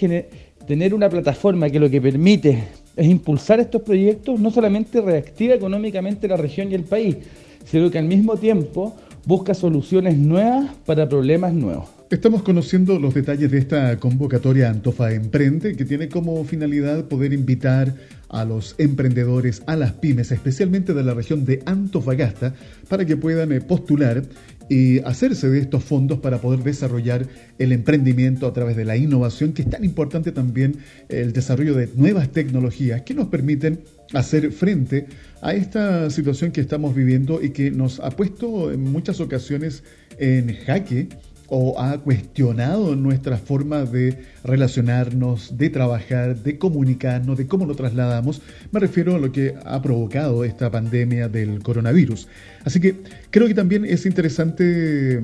tener 0.68 0.94
una 0.94 1.10
plataforma 1.10 1.70
que 1.70 1.80
lo 1.80 1.90
que 1.90 2.02
permite 2.02 2.64
es 2.96 3.08
impulsar 3.08 3.60
estos 3.60 3.82
proyectos, 3.82 4.40
no 4.40 4.52
solamente 4.52 5.02
reactiva 5.02 5.54
económicamente 5.54 6.28
la 6.28 6.38
región 6.38 6.72
y 6.72 6.76
el 6.76 6.84
país, 6.84 7.18
sino 7.66 7.92
que 7.92 7.98
al 7.98 8.06
mismo 8.06 8.38
tiempo 8.38 8.96
busca 9.26 9.54
soluciones 9.54 10.18
nuevas 10.18 10.72
para 10.86 11.10
problemas 11.10 11.54
nuevos. 11.54 11.90
Estamos 12.12 12.44
conociendo 12.44 13.00
los 13.00 13.16
detalles 13.16 13.50
de 13.50 13.58
esta 13.58 13.98
convocatoria 14.00 14.70
Antofa 14.70 15.12
Emprende, 15.12 15.76
que 15.76 15.86
tiene 15.86 16.08
como 16.08 16.44
finalidad 16.46 17.06
poder 17.06 17.34
invitar 17.34 17.96
a 18.36 18.44
los 18.44 18.76
emprendedores, 18.78 19.64
a 19.66 19.78
las 19.78 19.94
pymes, 19.94 20.32
especialmente 20.32 20.94
de 20.94 21.04
la 21.04 21.14
región 21.14 21.46
de 21.46 21.64
Antofagasta, 21.66 22.54
para 22.90 23.06
que 23.06 23.16
puedan 23.16 23.54
eh, 23.54 23.62
postular 23.62 24.24
y 24.70 25.00
hacerse 25.00 25.50
de 25.50 25.60
estos 25.60 25.84
fondos 25.84 26.20
para 26.20 26.40
poder 26.40 26.62
desarrollar 26.62 27.28
el 27.60 27.72
emprendimiento 27.72 28.46
a 28.46 28.54
través 28.54 28.76
de 28.76 28.84
la 28.84 28.98
innovación, 28.98 29.54
que 29.54 29.62
es 29.62 29.70
tan 29.70 29.86
importante 29.86 30.34
también 30.34 30.78
el 31.08 31.32
desarrollo 31.32 31.76
de 31.76 31.90
nuevas 31.96 32.30
tecnologías 32.32 33.04
que 33.04 33.14
nos 33.14 33.28
permiten 33.28 33.80
hacer 34.14 34.52
frente 34.52 35.06
a 35.42 35.54
esta 35.54 36.10
situación 36.10 36.52
que 36.52 36.62
estamos 36.62 36.94
viviendo 36.94 37.42
y 37.42 37.52
que 37.52 37.72
nos 37.72 38.02
ha 38.02 38.10
puesto 38.10 38.72
en 38.72 38.82
muchas 38.82 39.22
ocasiones 39.22 39.84
en 40.18 40.54
jaque 40.66 41.08
o 41.50 41.80
ha 41.80 41.98
cuestionado 42.00 42.96
nuestra 42.96 43.38
forma 43.38 43.84
de 43.86 44.18
relacionarnos, 44.44 45.58
de 45.58 45.70
trabajar, 45.70 46.36
de 46.38 46.58
comunicarnos, 46.58 47.38
de 47.38 47.48
cómo 47.48 47.66
lo 47.66 47.76
trasladamos. 47.76 48.42
Me 48.72 48.80
refiero 48.80 49.16
a 49.16 49.20
lo 49.20 49.32
que 49.32 49.56
ha 49.66 49.82
provocado 49.82 50.44
esta 50.44 50.72
pandemia 50.72 51.30
del 51.30 51.62
coronavirus. 51.62 52.28
Así 52.64 52.80
que 52.80 52.96
creo 53.30 53.48
que 53.48 53.54
también 53.54 53.86
es 53.86 54.06
interesante, 54.06 55.22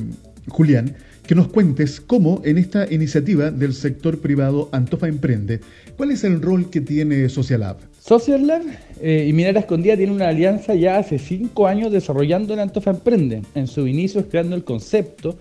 Julián, 0.48 0.96
que 1.25 1.36
nos 1.36 1.48
cuentes 1.48 2.01
cómo 2.01 2.42
en 2.44 2.58
esta 2.58 2.92
iniciativa 2.92 3.51
del 3.51 3.74
sector 3.74 4.20
privado 4.20 4.70
Antofa 4.72 5.08
Emprende, 5.08 5.62
¿cuál 5.96 6.12
es 6.12 6.24
el 6.24 6.42
rol 6.42 6.70
que 6.70 6.82
tiene 6.82 7.30
Social 7.30 7.62
Lab? 7.62 7.78
Social 8.00 8.48
Lab 8.48 8.63
eh, 9.00 9.28
y 9.30 9.34
Minera 9.34 9.60
Escondida 9.60 9.96
tiene 9.96 10.12
una 10.12 10.30
alianza 10.30 10.74
ya 10.74 10.98
hace 10.98 11.20
cinco 11.20 11.68
años 11.68 11.92
desarrollando 11.92 12.54
el 12.54 12.60
Antofa 12.60 12.92
Emprende. 12.92 13.44
En 13.56 13.68
su 13.68 13.88
inicio 13.88 14.28
creando 14.28 14.56
el 14.56 14.63
concepto 14.63 15.38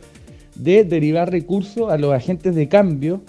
de 0.62 0.84
derivar 0.84 1.30
recursos 1.30 1.90
a 1.90 1.98
los 1.98 2.12
agentes 2.12 2.54
de 2.54 2.68
cambio 2.68 3.22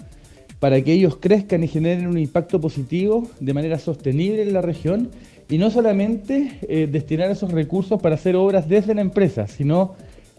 para 0.60 0.80
que 0.82 0.92
ellos 0.92 1.16
crezcan 1.16 1.64
y 1.64 1.68
generen 1.68 2.06
un 2.06 2.18
impacto 2.18 2.60
positivo 2.60 3.28
de 3.40 3.54
manera 3.54 3.78
sostenible 3.78 4.42
en 4.42 4.52
la 4.52 4.60
región 4.60 5.10
y 5.48 5.58
no 5.58 5.70
solamente 5.70 6.58
eh, 6.62 6.88
destinar 6.90 7.30
esos 7.30 7.50
recursos 7.50 8.00
para 8.00 8.14
hacer 8.14 8.36
obras 8.36 8.68
desde 8.68 8.94
la 8.94 9.00
empresa, 9.00 9.46
sino 9.48 9.94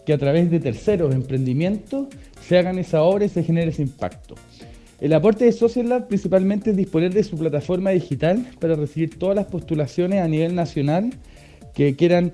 que 0.06 0.12
a 0.12 0.18
través 0.18 0.50
de 0.50 0.60
terceros 0.60 1.14
emprendimientos 1.14 2.08
se 2.40 2.58
hagan 2.58 2.78
esa 2.78 3.02
obra 3.02 3.24
y 3.24 3.28
se 3.28 3.42
genere 3.42 3.70
ese 3.70 3.82
impacto. 3.82 4.34
El 5.00 5.12
aporte 5.12 5.44
de 5.44 5.52
Social 5.52 5.88
Lab 5.88 6.08
principalmente 6.08 6.70
es 6.70 6.76
disponer 6.76 7.12
de 7.12 7.24
su 7.24 7.36
plataforma 7.36 7.90
digital 7.90 8.46
para 8.60 8.76
recibir 8.76 9.18
todas 9.18 9.36
las 9.36 9.46
postulaciones 9.46 10.22
a 10.22 10.28
nivel 10.28 10.54
nacional 10.54 11.12
que 11.74 11.96
quieran 11.96 12.32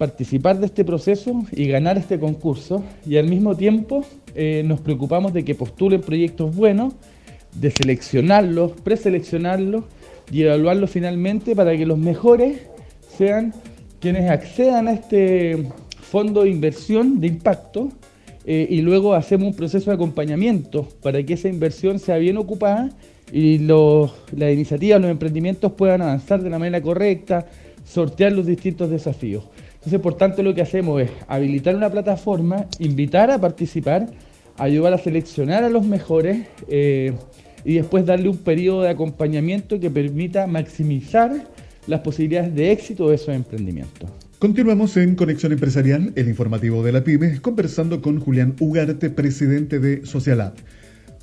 participar 0.00 0.58
de 0.58 0.64
este 0.64 0.82
proceso 0.82 1.44
y 1.52 1.68
ganar 1.68 1.98
este 1.98 2.18
concurso 2.18 2.82
y 3.04 3.18
al 3.18 3.28
mismo 3.28 3.54
tiempo 3.54 4.02
eh, 4.34 4.62
nos 4.64 4.80
preocupamos 4.80 5.34
de 5.34 5.44
que 5.44 5.54
postulen 5.54 6.00
proyectos 6.00 6.56
buenos, 6.56 6.94
de 7.54 7.70
seleccionarlos, 7.70 8.72
preseleccionarlos 8.82 9.84
y 10.32 10.40
evaluarlos 10.40 10.88
finalmente 10.88 11.54
para 11.54 11.76
que 11.76 11.84
los 11.84 11.98
mejores 11.98 12.62
sean 13.18 13.52
quienes 14.00 14.30
accedan 14.30 14.88
a 14.88 14.92
este 14.92 15.68
fondo 16.00 16.44
de 16.44 16.48
inversión 16.48 17.20
de 17.20 17.26
impacto 17.26 17.90
eh, 18.46 18.66
y 18.70 18.80
luego 18.80 19.12
hacemos 19.12 19.48
un 19.48 19.54
proceso 19.54 19.90
de 19.90 19.96
acompañamiento 19.96 20.88
para 21.02 21.22
que 21.22 21.34
esa 21.34 21.48
inversión 21.48 21.98
sea 21.98 22.16
bien 22.16 22.38
ocupada 22.38 22.88
y 23.30 23.58
las 23.58 24.50
iniciativas, 24.50 24.98
los 24.98 25.10
emprendimientos 25.10 25.72
puedan 25.72 26.00
avanzar 26.00 26.40
de 26.42 26.48
la 26.48 26.58
manera 26.58 26.80
correcta, 26.80 27.46
sortear 27.84 28.32
los 28.32 28.46
distintos 28.46 28.88
desafíos. 28.88 29.44
Entonces, 29.80 30.00
por 30.00 30.14
tanto, 30.18 30.42
lo 30.42 30.54
que 30.54 30.60
hacemos 30.60 31.00
es 31.00 31.10
habilitar 31.26 31.74
una 31.74 31.88
plataforma, 31.88 32.66
invitar 32.78 33.30
a 33.30 33.40
participar, 33.40 34.10
ayudar 34.58 34.92
a 34.92 34.98
seleccionar 34.98 35.64
a 35.64 35.70
los 35.70 35.86
mejores 35.86 36.46
eh, 36.68 37.14
y 37.64 37.76
después 37.76 38.04
darle 38.04 38.28
un 38.28 38.36
periodo 38.36 38.82
de 38.82 38.90
acompañamiento 38.90 39.80
que 39.80 39.90
permita 39.90 40.46
maximizar 40.46 41.46
las 41.86 42.00
posibilidades 42.00 42.54
de 42.54 42.72
éxito 42.72 43.08
de 43.08 43.14
esos 43.14 43.34
emprendimientos. 43.34 44.10
Continuamos 44.38 44.98
en 44.98 45.14
Conexión 45.14 45.52
Empresarial, 45.52 46.12
el 46.14 46.28
informativo 46.28 46.82
de 46.82 46.92
la 46.92 47.02
PyME, 47.02 47.40
conversando 47.40 48.02
con 48.02 48.20
Julián 48.20 48.56
Ugarte, 48.60 49.08
presidente 49.08 49.78
de 49.78 50.04
Socialab. 50.04 50.52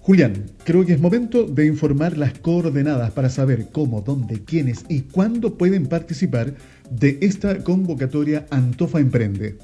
Julián, 0.07 0.45
creo 0.63 0.85
que 0.85 0.93
es 0.93 1.01
momento 1.01 1.43
de 1.43 1.65
informar 1.65 2.17
las 2.17 2.39
coordenadas 2.39 3.11
para 3.11 3.29
saber 3.29 3.67
cómo, 3.73 4.01
dónde, 4.01 4.41
quiénes 4.45 4.85
y 4.87 5.01
cuándo 5.01 5.57
pueden 5.57 5.87
participar 5.87 6.53
de 6.89 7.17
esta 7.21 7.63
convocatoria 7.63 8.45
Antofa 8.49 8.99
Emprende. 8.99 9.57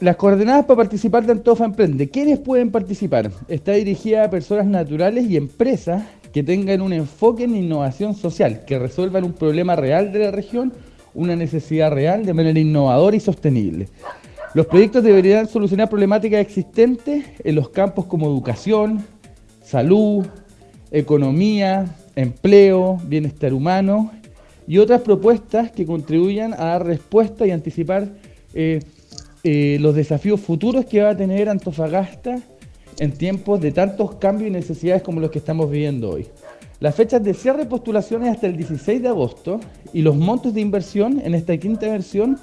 Las 0.00 0.16
coordenadas 0.16 0.66
para 0.66 0.78
participar 0.78 1.24
de 1.24 1.32
Antofa 1.32 1.64
Emprende. 1.64 2.10
¿Quiénes 2.10 2.38
pueden 2.38 2.70
participar? 2.70 3.30
Está 3.48 3.72
dirigida 3.72 4.24
a 4.24 4.30
personas 4.30 4.66
naturales 4.66 5.24
y 5.28 5.36
empresas 5.36 6.04
que 6.32 6.42
tengan 6.42 6.82
un 6.82 6.92
enfoque 6.92 7.44
en 7.44 7.56
innovación 7.56 8.14
social, 8.14 8.64
que 8.66 8.78
resuelvan 8.78 9.24
un 9.24 9.32
problema 9.32 9.74
real 9.74 10.12
de 10.12 10.18
la 10.18 10.30
región, 10.30 10.72
una 11.14 11.34
necesidad 11.34 11.92
real 11.92 12.26
de 12.26 12.34
manera 12.34 12.58
innovadora 12.58 13.16
y 13.16 13.20
sostenible. 13.20 13.88
Los 14.52 14.66
proyectos 14.66 15.02
deberían 15.02 15.48
solucionar 15.48 15.88
problemáticas 15.88 16.40
existentes 16.40 17.24
en 17.42 17.54
los 17.54 17.70
campos 17.70 18.04
como 18.04 18.26
educación, 18.26 19.04
salud, 19.62 20.26
economía, 20.90 21.86
empleo, 22.16 23.00
bienestar 23.06 23.52
humano 23.52 24.12
y 24.66 24.78
otras 24.78 25.02
propuestas 25.02 25.70
que 25.70 25.86
contribuyan 25.86 26.52
a 26.54 26.66
dar 26.66 26.86
respuesta 26.86 27.46
y 27.46 27.50
anticipar 27.50 28.08
eh, 28.54 28.80
eh, 29.44 29.78
los 29.80 29.94
desafíos 29.94 30.40
futuros 30.40 30.86
que 30.86 31.02
va 31.02 31.10
a 31.10 31.16
tener 31.16 31.48
Antofagasta 31.48 32.40
en 32.98 33.12
tiempos 33.12 33.60
de 33.60 33.72
tantos 33.72 34.16
cambios 34.16 34.48
y 34.48 34.52
necesidades 34.52 35.02
como 35.02 35.20
los 35.20 35.30
que 35.30 35.38
estamos 35.38 35.70
viviendo 35.70 36.10
hoy. 36.10 36.26
Las 36.80 36.94
fechas 36.94 37.22
de 37.22 37.32
cierre 37.32 37.60
de 37.60 37.66
postulaciones 37.66 38.30
hasta 38.30 38.46
el 38.46 38.56
16 38.56 39.02
de 39.02 39.08
agosto 39.08 39.60
y 39.92 40.02
los 40.02 40.16
montos 40.16 40.52
de 40.52 40.60
inversión 40.60 41.20
en 41.24 41.34
esta 41.34 41.56
quinta 41.56 41.88
versión 41.88 42.38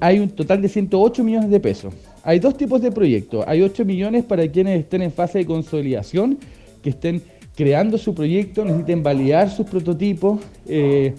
hay 0.00 0.18
un 0.20 0.30
total 0.30 0.62
de 0.62 0.68
108 0.68 1.24
millones 1.24 1.50
de 1.50 1.60
pesos. 1.60 1.92
Hay 2.22 2.38
dos 2.38 2.56
tipos 2.56 2.80
de 2.80 2.92
proyectos. 2.92 3.44
Hay 3.46 3.62
8 3.62 3.84
millones 3.84 4.24
para 4.24 4.46
quienes 4.48 4.80
estén 4.80 5.02
en 5.02 5.12
fase 5.12 5.38
de 5.38 5.46
consolidación, 5.46 6.38
que 6.82 6.90
estén 6.90 7.22
creando 7.56 7.98
su 7.98 8.14
proyecto, 8.14 8.64
necesiten 8.64 9.02
validar 9.02 9.50
sus 9.50 9.66
prototipos 9.66 10.40
eh, 10.66 11.14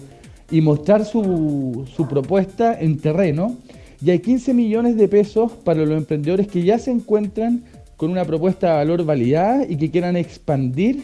y 0.50 0.60
mostrar 0.60 1.04
su, 1.04 1.86
su 1.94 2.08
propuesta 2.08 2.78
en 2.78 2.98
terreno. 2.98 3.56
Y 4.00 4.10
hay 4.10 4.20
15 4.20 4.54
millones 4.54 4.96
de 4.96 5.08
pesos 5.08 5.52
para 5.52 5.84
los 5.84 5.98
emprendedores 5.98 6.46
que 6.46 6.62
ya 6.62 6.78
se 6.78 6.90
encuentran 6.90 7.64
con 7.96 8.10
una 8.10 8.24
propuesta 8.24 8.68
de 8.68 8.74
valor 8.74 9.04
validada 9.04 9.64
y 9.68 9.76
que 9.76 9.90
quieran 9.90 10.16
expandir 10.16 11.02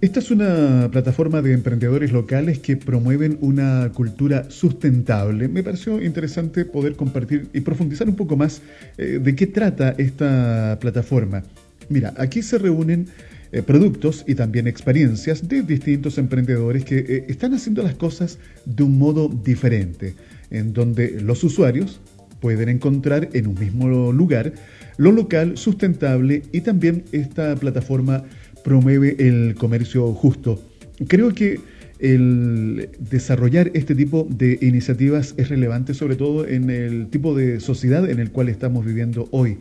Esta 0.00 0.20
es 0.20 0.30
una 0.30 0.88
plataforma 0.92 1.42
de 1.42 1.52
emprendedores 1.52 2.12
locales 2.12 2.60
que 2.60 2.76
promueven 2.76 3.38
una 3.40 3.90
cultura 3.92 4.48
sustentable. 4.52 5.48
Me 5.48 5.64
pareció 5.64 6.00
interesante 6.00 6.64
poder 6.64 6.94
compartir 6.94 7.48
y 7.52 7.62
profundizar 7.62 8.08
un 8.08 8.14
poco 8.14 8.36
más 8.36 8.62
eh, 8.98 9.18
de 9.20 9.34
qué 9.34 9.48
trata 9.48 9.96
esta 9.98 10.78
plataforma. 10.80 11.42
Mira, 11.88 12.14
aquí 12.16 12.40
se 12.40 12.56
reúnen 12.56 13.08
eh, 13.50 13.62
productos 13.62 14.24
y 14.28 14.36
también 14.36 14.68
experiencias 14.68 15.48
de 15.48 15.62
distintos 15.62 16.18
emprendedores 16.18 16.84
que 16.84 16.98
eh, 16.98 17.24
están 17.26 17.52
haciendo 17.52 17.82
las 17.82 17.96
cosas 17.96 18.38
de 18.64 18.84
un 18.84 18.96
modo 18.96 19.28
diferente, 19.28 20.14
en 20.52 20.72
donde 20.72 21.20
los 21.20 21.42
usuarios 21.42 22.00
pueden 22.40 22.68
encontrar 22.68 23.28
en 23.32 23.46
un 23.46 23.58
mismo 23.58 24.12
lugar 24.12 24.52
lo 24.96 25.12
local, 25.12 25.58
sustentable 25.58 26.42
y 26.52 26.62
también 26.62 27.04
esta 27.12 27.54
plataforma 27.56 28.24
promueve 28.64 29.16
el 29.18 29.54
comercio 29.54 30.12
justo. 30.14 30.60
Creo 31.06 31.32
que 31.32 31.60
el 31.98 32.90
desarrollar 32.98 33.70
este 33.74 33.94
tipo 33.94 34.26
de 34.28 34.58
iniciativas 34.60 35.34
es 35.36 35.48
relevante 35.48 35.94
sobre 35.94 36.16
todo 36.16 36.46
en 36.46 36.68
el 36.68 37.08
tipo 37.08 37.34
de 37.34 37.60
sociedad 37.60 38.08
en 38.08 38.18
el 38.18 38.30
cual 38.30 38.48
estamos 38.48 38.84
viviendo 38.84 39.28
hoy. 39.30 39.58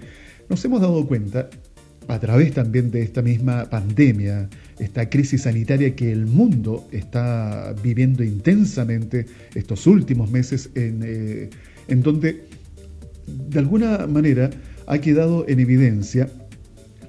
Nos 0.50 0.64
hemos 0.66 0.82
dado 0.82 1.06
cuenta 1.08 1.50
a 2.08 2.20
través 2.20 2.54
también 2.54 2.92
de 2.92 3.02
esta 3.02 3.22
misma 3.22 3.70
pandemia, 3.70 4.50
esta 4.80 5.10
crisis 5.10 5.44
sanitaria 5.44 5.96
que 5.96 6.12
el 6.12 6.26
mundo 6.26 6.88
está 6.92 7.74
viviendo 7.82 8.24
intensamente 8.24 9.26
estos 9.56 9.88
últimos 9.88 10.30
meses 10.30 10.70
en, 10.76 11.02
eh, 11.04 11.50
en 11.88 12.04
donde 12.04 12.44
de 13.28 13.60
alguna 13.60 14.08
manera 14.08 14.50
ha 14.88 14.98
quedado 15.00 15.46
en 15.48 15.60
evidencia 15.60 16.30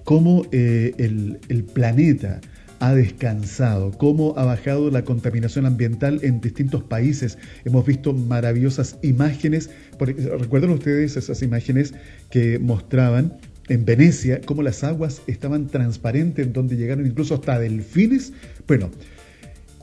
cómo 0.04 0.46
eh, 0.52 0.94
el, 0.99 1.64
planeta 1.64 2.40
ha 2.78 2.94
descansado, 2.94 3.90
cómo 3.92 4.35
ha 4.37 4.44
bajado 4.44 4.90
la 4.90 5.02
contaminación 5.04 5.66
ambiental 5.66 6.20
en 6.23 6.40
distintos 6.40 6.82
países. 6.85 7.38
Hemos 7.64 7.87
visto 7.87 8.12
maravillosas 8.12 8.99
imágenes, 9.02 9.70
recuerdan 9.99 10.70
ustedes 10.70 11.16
esas 11.16 11.42
imágenes 11.42 11.94
que 12.30 12.58
mostraban 12.58 13.37
en 13.68 13.85
Venecia 13.85 14.40
cómo 14.42 14.62
las 14.62 14.85
aguas 14.85 15.23
estaban 15.26 15.66
transparentes, 15.66 16.46
en 16.46 16.52
donde 16.52 16.76
llegaron 16.76 17.06
incluso 17.06 17.35
hasta 17.35 17.58
delfines. 17.58 18.32
Bueno, 18.68 18.90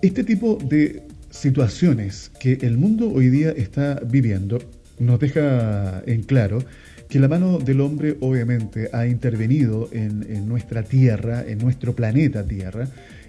este 0.02 0.24
tipo 0.24 0.58
de 0.70 1.04
situaciones 1.32 2.32
que 2.40 2.60
el 2.62 2.78
mundo 2.78 3.12
hoy 3.12 3.30
día 3.30 3.52
está 3.52 4.00
viviendo 4.06 4.60
nos 5.00 5.20
deja 5.20 6.04
en 6.06 6.24
claro 6.24 6.60
que 7.10 7.20
la 7.20 7.28
mano 7.28 7.60
del 7.60 7.82
hombre 7.82 8.18
obviamente 8.22 8.90
ha 8.92 9.06
intervenido 9.06 9.88
en, 9.92 10.48
nuestra 10.48 10.82
Tierra, 10.82 11.44
en 11.48 11.60
nuestro 11.60 11.96
planeta 11.96 12.44
Tierra, 12.44 12.88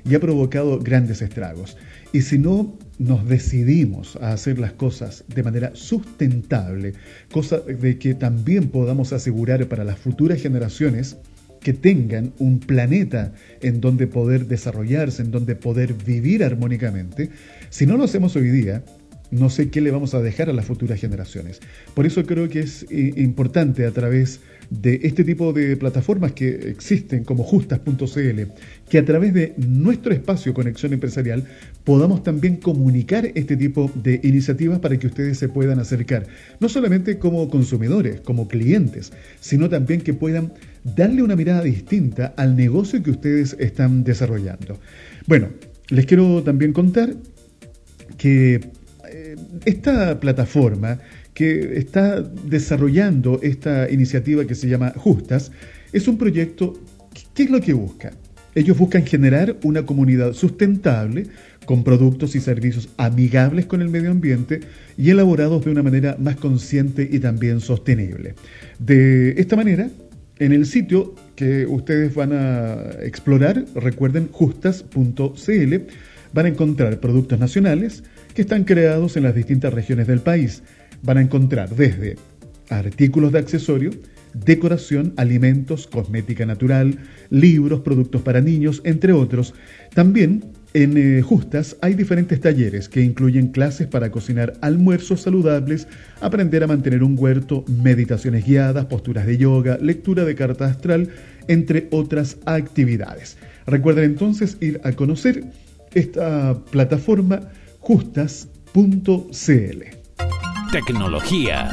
y 0.08 0.14
ha 0.14 0.20
provocado 0.20 0.78
grandes 0.78 1.20
estragos. 1.20 1.76
Y 2.12 2.22
si 2.22 2.38
no 2.38 2.78
nos 2.98 3.28
decidimos 3.28 4.16
a 4.16 4.32
hacer 4.32 4.58
las 4.58 4.72
cosas 4.72 5.24
de 5.28 5.42
manera 5.42 5.72
sustentable, 5.74 6.94
cosa 7.30 7.58
de 7.60 7.98
que 7.98 8.14
también 8.14 8.68
podamos 8.68 9.12
asegurar 9.12 9.66
para 9.68 9.84
las 9.84 9.98
futuras 9.98 10.40
generaciones 10.40 11.18
que 11.60 11.72
tengan 11.72 12.32
un 12.38 12.60
planeta 12.60 13.32
en 13.62 13.80
donde 13.80 14.06
poder 14.06 14.46
desarrollarse, 14.46 15.22
en 15.22 15.30
donde 15.30 15.56
poder 15.56 15.94
vivir 15.94 16.44
armónicamente, 16.44 17.30
si 17.70 17.86
no 17.86 17.96
lo 17.96 18.04
hacemos 18.04 18.36
hoy 18.36 18.50
día, 18.50 18.84
no 19.30 19.50
sé 19.50 19.70
qué 19.70 19.80
le 19.80 19.90
vamos 19.90 20.14
a 20.14 20.22
dejar 20.22 20.48
a 20.50 20.52
las 20.52 20.64
futuras 20.64 21.00
generaciones. 21.00 21.60
Por 21.94 22.06
eso 22.06 22.24
creo 22.24 22.48
que 22.48 22.60
es 22.60 22.84
eh, 22.90 23.14
importante 23.16 23.86
a 23.86 23.90
través 23.90 24.40
de 24.70 25.00
este 25.02 25.24
tipo 25.24 25.52
de 25.52 25.76
plataformas 25.76 26.32
que 26.32 26.48
existen 26.70 27.24
como 27.24 27.42
justas.cl, 27.42 28.40
que 28.88 28.98
a 28.98 29.04
través 29.04 29.34
de 29.34 29.54
nuestro 29.56 30.12
espacio 30.12 30.54
Conexión 30.54 30.92
Empresarial 30.92 31.44
podamos 31.84 32.22
también 32.22 32.56
comunicar 32.56 33.30
este 33.34 33.56
tipo 33.56 33.90
de 33.94 34.20
iniciativas 34.22 34.78
para 34.78 34.98
que 34.98 35.06
ustedes 35.06 35.38
se 35.38 35.48
puedan 35.48 35.78
acercar, 35.78 36.26
no 36.60 36.68
solamente 36.68 37.18
como 37.18 37.48
consumidores, 37.48 38.20
como 38.20 38.48
clientes, 38.48 39.12
sino 39.40 39.68
también 39.68 40.00
que 40.00 40.14
puedan 40.14 40.52
darle 40.84 41.22
una 41.22 41.36
mirada 41.36 41.62
distinta 41.62 42.34
al 42.36 42.56
negocio 42.56 43.02
que 43.02 43.10
ustedes 43.10 43.56
están 43.58 44.04
desarrollando. 44.04 44.78
Bueno, 45.26 45.48
les 45.88 46.06
quiero 46.06 46.42
también 46.42 46.72
contar 46.72 47.14
que 48.16 48.60
esta 49.64 50.18
plataforma 50.20 50.98
que 51.32 51.78
está 51.78 52.20
desarrollando 52.20 53.40
esta 53.42 53.90
iniciativa 53.90 54.44
que 54.44 54.54
se 54.54 54.68
llama 54.68 54.92
Justas 54.96 55.50
es 55.92 56.08
un 56.08 56.16
proyecto, 56.18 56.74
¿qué 57.34 57.44
es 57.44 57.50
lo 57.50 57.60
que 57.60 57.72
busca? 57.72 58.12
Ellos 58.54 58.78
buscan 58.78 59.04
generar 59.04 59.56
una 59.64 59.84
comunidad 59.84 60.32
sustentable 60.32 61.26
con 61.66 61.82
productos 61.82 62.36
y 62.36 62.40
servicios 62.40 62.88
amigables 62.98 63.66
con 63.66 63.82
el 63.82 63.88
medio 63.88 64.10
ambiente 64.10 64.60
y 64.96 65.10
elaborados 65.10 65.64
de 65.64 65.70
una 65.70 65.82
manera 65.82 66.16
más 66.20 66.36
consciente 66.36 67.08
y 67.10 67.18
también 67.18 67.60
sostenible. 67.60 68.34
De 68.78 69.30
esta 69.40 69.56
manera, 69.56 69.90
en 70.38 70.52
el 70.52 70.66
sitio 70.66 71.14
que 71.34 71.66
ustedes 71.66 72.14
van 72.14 72.32
a 72.32 72.76
explorar, 73.02 73.64
recuerden 73.74 74.28
justas.cl, 74.30 75.74
van 76.34 76.46
a 76.46 76.48
encontrar 76.50 76.98
productos 76.98 77.38
nacionales 77.38 78.02
que 78.34 78.42
están 78.42 78.64
creados 78.64 79.16
en 79.16 79.22
las 79.22 79.34
distintas 79.34 79.72
regiones 79.72 80.08
del 80.08 80.20
país. 80.20 80.62
Van 81.02 81.18
a 81.18 81.22
encontrar 81.22 81.74
desde 81.74 82.16
artículos 82.68 83.32
de 83.32 83.38
accesorio, 83.38 83.90
decoración, 84.34 85.14
alimentos, 85.16 85.86
cosmética 85.86 86.44
natural, 86.44 86.98
libros, 87.30 87.80
productos 87.80 88.22
para 88.22 88.40
niños, 88.40 88.82
entre 88.84 89.12
otros. 89.12 89.54
También 89.94 90.44
en 90.72 90.96
eh, 90.96 91.22
Justas 91.22 91.76
hay 91.82 91.94
diferentes 91.94 92.40
talleres 92.40 92.88
que 92.88 93.00
incluyen 93.00 93.48
clases 93.48 93.86
para 93.86 94.10
cocinar 94.10 94.54
almuerzos 94.60 95.20
saludables, 95.20 95.86
aprender 96.20 96.64
a 96.64 96.66
mantener 96.66 97.04
un 97.04 97.16
huerto, 97.16 97.64
meditaciones 97.68 98.44
guiadas, 98.44 98.86
posturas 98.86 99.24
de 99.24 99.38
yoga, 99.38 99.78
lectura 99.80 100.24
de 100.24 100.34
carta 100.34 100.64
astral, 100.64 101.10
entre 101.46 101.86
otras 101.92 102.38
actividades. 102.44 103.36
Recuerden 103.66 104.04
entonces 104.04 104.56
ir 104.60 104.80
a 104.82 104.92
conocer 104.92 105.44
esta 105.94 106.58
plataforma 106.70 107.50
justas.cl. 107.80 109.14
Tecnología. 110.72 111.70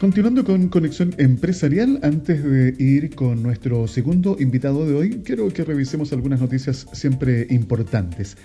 Continuando 0.00 0.44
con 0.44 0.68
Conexión 0.68 1.14
Empresarial, 1.18 2.00
antes 2.02 2.42
de 2.42 2.74
ir 2.78 3.14
con 3.14 3.42
nuestro 3.42 3.86
segundo 3.86 4.36
invitado 4.38 4.86
de 4.86 4.94
hoy, 4.94 5.22
quiero 5.24 5.48
que 5.48 5.64
revisemos 5.64 6.12
algunas 6.12 6.40
noticias 6.40 6.86
siempre 6.92 7.46
importantes. 7.50 8.36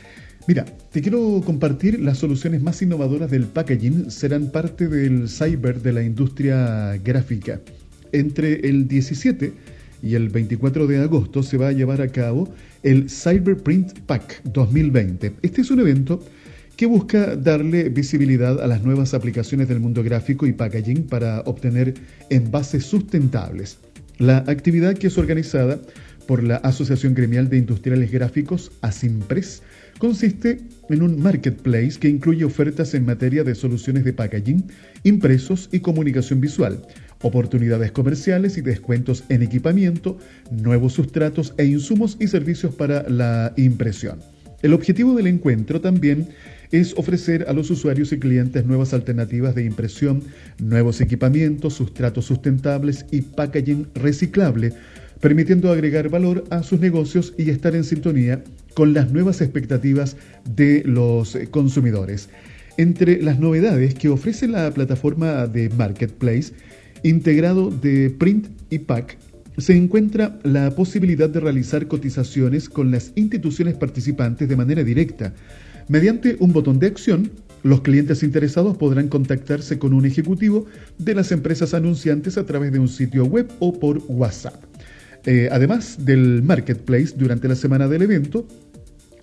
Mira, 0.47 0.65
te 0.65 1.01
quiero 1.01 1.41
compartir 1.45 1.99
las 1.99 2.19
soluciones 2.19 2.61
más 2.61 2.81
innovadoras 2.81 3.29
del 3.29 3.45
packaging 3.45 4.09
serán 4.09 4.51
parte 4.51 4.87
del 4.87 5.27
cyber 5.27 5.81
de 5.81 5.93
la 5.93 6.03
industria 6.03 6.97
gráfica. 7.03 7.59
Entre 8.11 8.67
el 8.69 8.87
17 8.87 9.53
y 10.01 10.15
el 10.15 10.29
24 10.29 10.87
de 10.87 11.01
agosto 11.01 11.43
se 11.43 11.57
va 11.57 11.67
a 11.67 11.71
llevar 11.71 12.01
a 12.01 12.07
cabo 12.07 12.47
el 12.83 13.09
Cyberprint 13.09 13.99
Pack 14.05 14.41
2020. 14.45 15.33
Este 15.41 15.61
es 15.61 15.71
un 15.71 15.79
evento 15.79 16.23
que 16.75 16.85
busca 16.85 17.35
darle 17.35 17.89
visibilidad 17.89 18.61
a 18.61 18.67
las 18.67 18.83
nuevas 18.83 19.13
aplicaciones 19.13 19.67
del 19.67 19.81
mundo 19.81 20.01
gráfico 20.01 20.47
y 20.47 20.53
packaging 20.53 21.07
para 21.07 21.41
obtener 21.41 21.93
envases 22.29 22.85
sustentables. 22.85 23.79
La 24.17 24.37
actividad 24.47 24.97
que 24.97 25.07
es 25.07 25.17
organizada 25.17 25.79
por 26.25 26.43
la 26.43 26.57
Asociación 26.57 27.15
Gremial 27.15 27.49
de 27.49 27.57
Industriales 27.57 28.11
Gráficos, 28.11 28.71
ASIMPRES, 28.81 29.63
consiste 29.97 30.59
en 30.89 31.01
un 31.01 31.21
marketplace 31.21 31.99
que 31.99 32.07
incluye 32.07 32.45
ofertas 32.45 32.93
en 32.93 33.05
materia 33.05 33.43
de 33.43 33.55
soluciones 33.55 34.05
de 34.05 34.13
packaging, 34.13 34.63
impresos 35.03 35.69
y 35.71 35.79
comunicación 35.79 36.39
visual, 36.39 36.81
oportunidades 37.21 37.91
comerciales 37.91 38.57
y 38.57 38.61
descuentos 38.61 39.23
en 39.29 39.43
equipamiento, 39.43 40.17
nuevos 40.51 40.93
sustratos 40.93 41.53
e 41.57 41.65
insumos 41.65 42.17
y 42.19 42.27
servicios 42.27 42.73
para 42.75 43.07
la 43.09 43.53
impresión. 43.57 44.19
El 44.61 44.73
objetivo 44.73 45.15
del 45.15 45.27
encuentro 45.27 45.79
también 45.79 46.29
es 46.71 46.93
ofrecer 46.97 47.45
a 47.47 47.53
los 47.53 47.69
usuarios 47.71 48.11
y 48.11 48.19
clientes 48.19 48.65
nuevas 48.65 48.93
alternativas 48.93 49.55
de 49.55 49.63
impresión, 49.63 50.21
nuevos 50.59 51.01
equipamientos, 51.01 51.73
sustratos 51.73 52.25
sustentables 52.25 53.05
y 53.11 53.21
packaging 53.21 53.87
reciclable, 53.95 54.73
permitiendo 55.19 55.71
agregar 55.71 56.09
valor 56.09 56.43
a 56.49 56.63
sus 56.63 56.79
negocios 56.79 57.33
y 57.37 57.49
estar 57.49 57.75
en 57.75 57.83
sintonía 57.83 58.43
con 58.73 58.93
las 58.93 59.11
nuevas 59.11 59.41
expectativas 59.41 60.15
de 60.55 60.83
los 60.85 61.37
consumidores. 61.51 62.29
Entre 62.77 63.21
las 63.21 63.39
novedades 63.39 63.93
que 63.93 64.09
ofrece 64.09 64.47
la 64.47 64.71
plataforma 64.71 65.47
de 65.47 65.69
Marketplace, 65.69 66.53
integrado 67.03 67.69
de 67.69 68.09
Print 68.09 68.47
y 68.69 68.79
Pack, 68.79 69.17
se 69.57 69.75
encuentra 69.75 70.39
la 70.43 70.71
posibilidad 70.71 71.29
de 71.29 71.39
realizar 71.39 71.87
cotizaciones 71.87 72.69
con 72.69 72.91
las 72.91 73.11
instituciones 73.15 73.75
participantes 73.75 74.47
de 74.47 74.55
manera 74.55 74.83
directa, 74.83 75.33
Mediante 75.89 76.37
un 76.39 76.53
botón 76.53 76.77
de 76.77 76.85
acción, 76.85 77.31
los 77.63 77.81
clientes 77.81 78.21
interesados 78.21 78.77
podrán 78.77 79.07
contactarse 79.07 79.79
con 79.79 79.93
un 79.93 80.05
ejecutivo 80.05 80.67
de 80.99 81.15
las 81.15 81.31
empresas 81.31 81.73
anunciantes 81.73 82.37
a 82.37 82.45
través 82.45 82.71
de 82.71 82.77
un 82.77 82.87
sitio 82.87 83.25
web 83.25 83.47
o 83.57 83.73
por 83.73 83.99
WhatsApp. 84.07 84.63
Eh, 85.25 85.49
además 85.51 86.05
del 86.05 86.43
marketplace, 86.43 87.15
durante 87.17 87.47
la 87.47 87.55
semana 87.55 87.87
del 87.87 88.03
evento, 88.03 88.47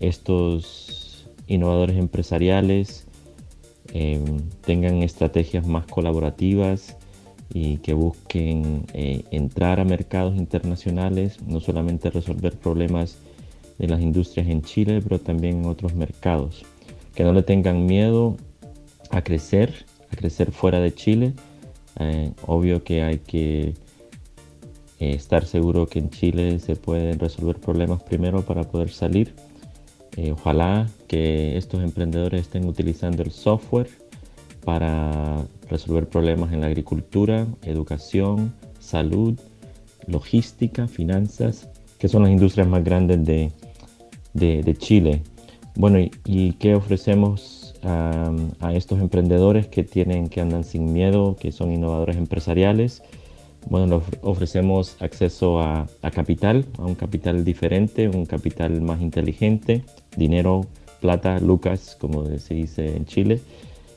estos 0.00 1.11
innovadores 1.52 1.96
empresariales 1.96 3.06
em, 3.92 4.40
tengan 4.64 5.02
estrategias 5.02 5.66
más 5.66 5.86
colaborativas 5.86 6.96
y 7.52 7.76
que 7.78 7.92
busquen 7.92 8.86
eh, 8.94 9.24
entrar 9.30 9.78
a 9.80 9.84
mercados 9.84 10.36
internacionales, 10.36 11.38
no 11.46 11.60
solamente 11.60 12.10
resolver 12.10 12.56
problemas 12.56 13.18
de 13.78 13.88
las 13.88 14.00
industrias 14.00 14.48
en 14.48 14.62
Chile, 14.62 15.00
pero 15.02 15.18
también 15.18 15.58
en 15.58 15.66
otros 15.66 15.94
mercados. 15.94 16.64
que 17.14 17.24
no 17.24 17.34
le 17.34 17.42
tengan 17.42 17.84
miedo 17.84 18.38
a 19.10 19.20
crecer, 19.20 19.84
a 20.10 20.16
crecer 20.16 20.50
fuera 20.50 20.80
de 20.80 20.94
Chile. 20.94 21.34
Eh, 22.00 22.32
obvio 22.46 22.82
que 22.84 23.02
hay 23.02 23.18
que 23.18 23.74
eh, 24.98 25.10
estar 25.14 25.44
seguro 25.44 25.86
que 25.86 25.98
en 25.98 26.08
Chile 26.08 26.58
se 26.58 26.74
pueden 26.74 27.18
resolver 27.18 27.56
problemas 27.56 28.02
primero 28.02 28.42
para 28.42 28.62
poder 28.62 28.88
salir. 28.90 29.34
Eh, 30.16 30.32
ojalá 30.32 30.88
que 31.08 31.56
estos 31.56 31.82
emprendedores 31.82 32.42
estén 32.42 32.66
utilizando 32.66 33.22
el 33.22 33.30
software 33.30 33.88
para 34.64 35.44
resolver 35.68 36.06
problemas 36.08 36.52
en 36.52 36.60
la 36.60 36.66
agricultura, 36.66 37.46
educación, 37.62 38.52
salud, 38.78 39.38
logística, 40.06 40.86
finanzas, 40.86 41.68
que 41.98 42.08
son 42.08 42.22
las 42.24 42.32
industrias 42.32 42.68
más 42.68 42.84
grandes 42.84 43.24
de, 43.24 43.52
de, 44.34 44.76
Chile. 44.76 45.22
Bueno, 45.76 45.98
y, 46.24 46.52
qué 46.54 46.74
ofrecemos 46.74 47.74
a, 47.82 48.72
estos 48.74 49.00
emprendedores 49.00 49.66
que 49.66 49.82
tienen, 49.82 50.28
que 50.28 50.40
andan 50.40 50.64
sin 50.64 50.92
miedo, 50.92 51.36
que 51.40 51.52
son 51.52 51.72
innovadores 51.72 52.16
empresariales? 52.16 53.02
Bueno, 53.68 54.02
les 54.10 54.18
ofrecemos 54.22 54.96
acceso 55.00 55.60
a, 55.60 55.86
a 56.02 56.10
capital, 56.10 56.66
a 56.78 56.84
un 56.84 56.94
capital 56.94 57.44
diferente, 57.44 58.08
un 58.08 58.26
capital 58.26 58.80
más 58.82 59.00
inteligente, 59.00 59.84
dinero, 60.16 60.66
plata, 61.00 61.38
lucas, 61.38 61.96
como 62.00 62.26
se 62.38 62.54
dice 62.54 62.96
en 62.96 63.04
Chile, 63.06 63.40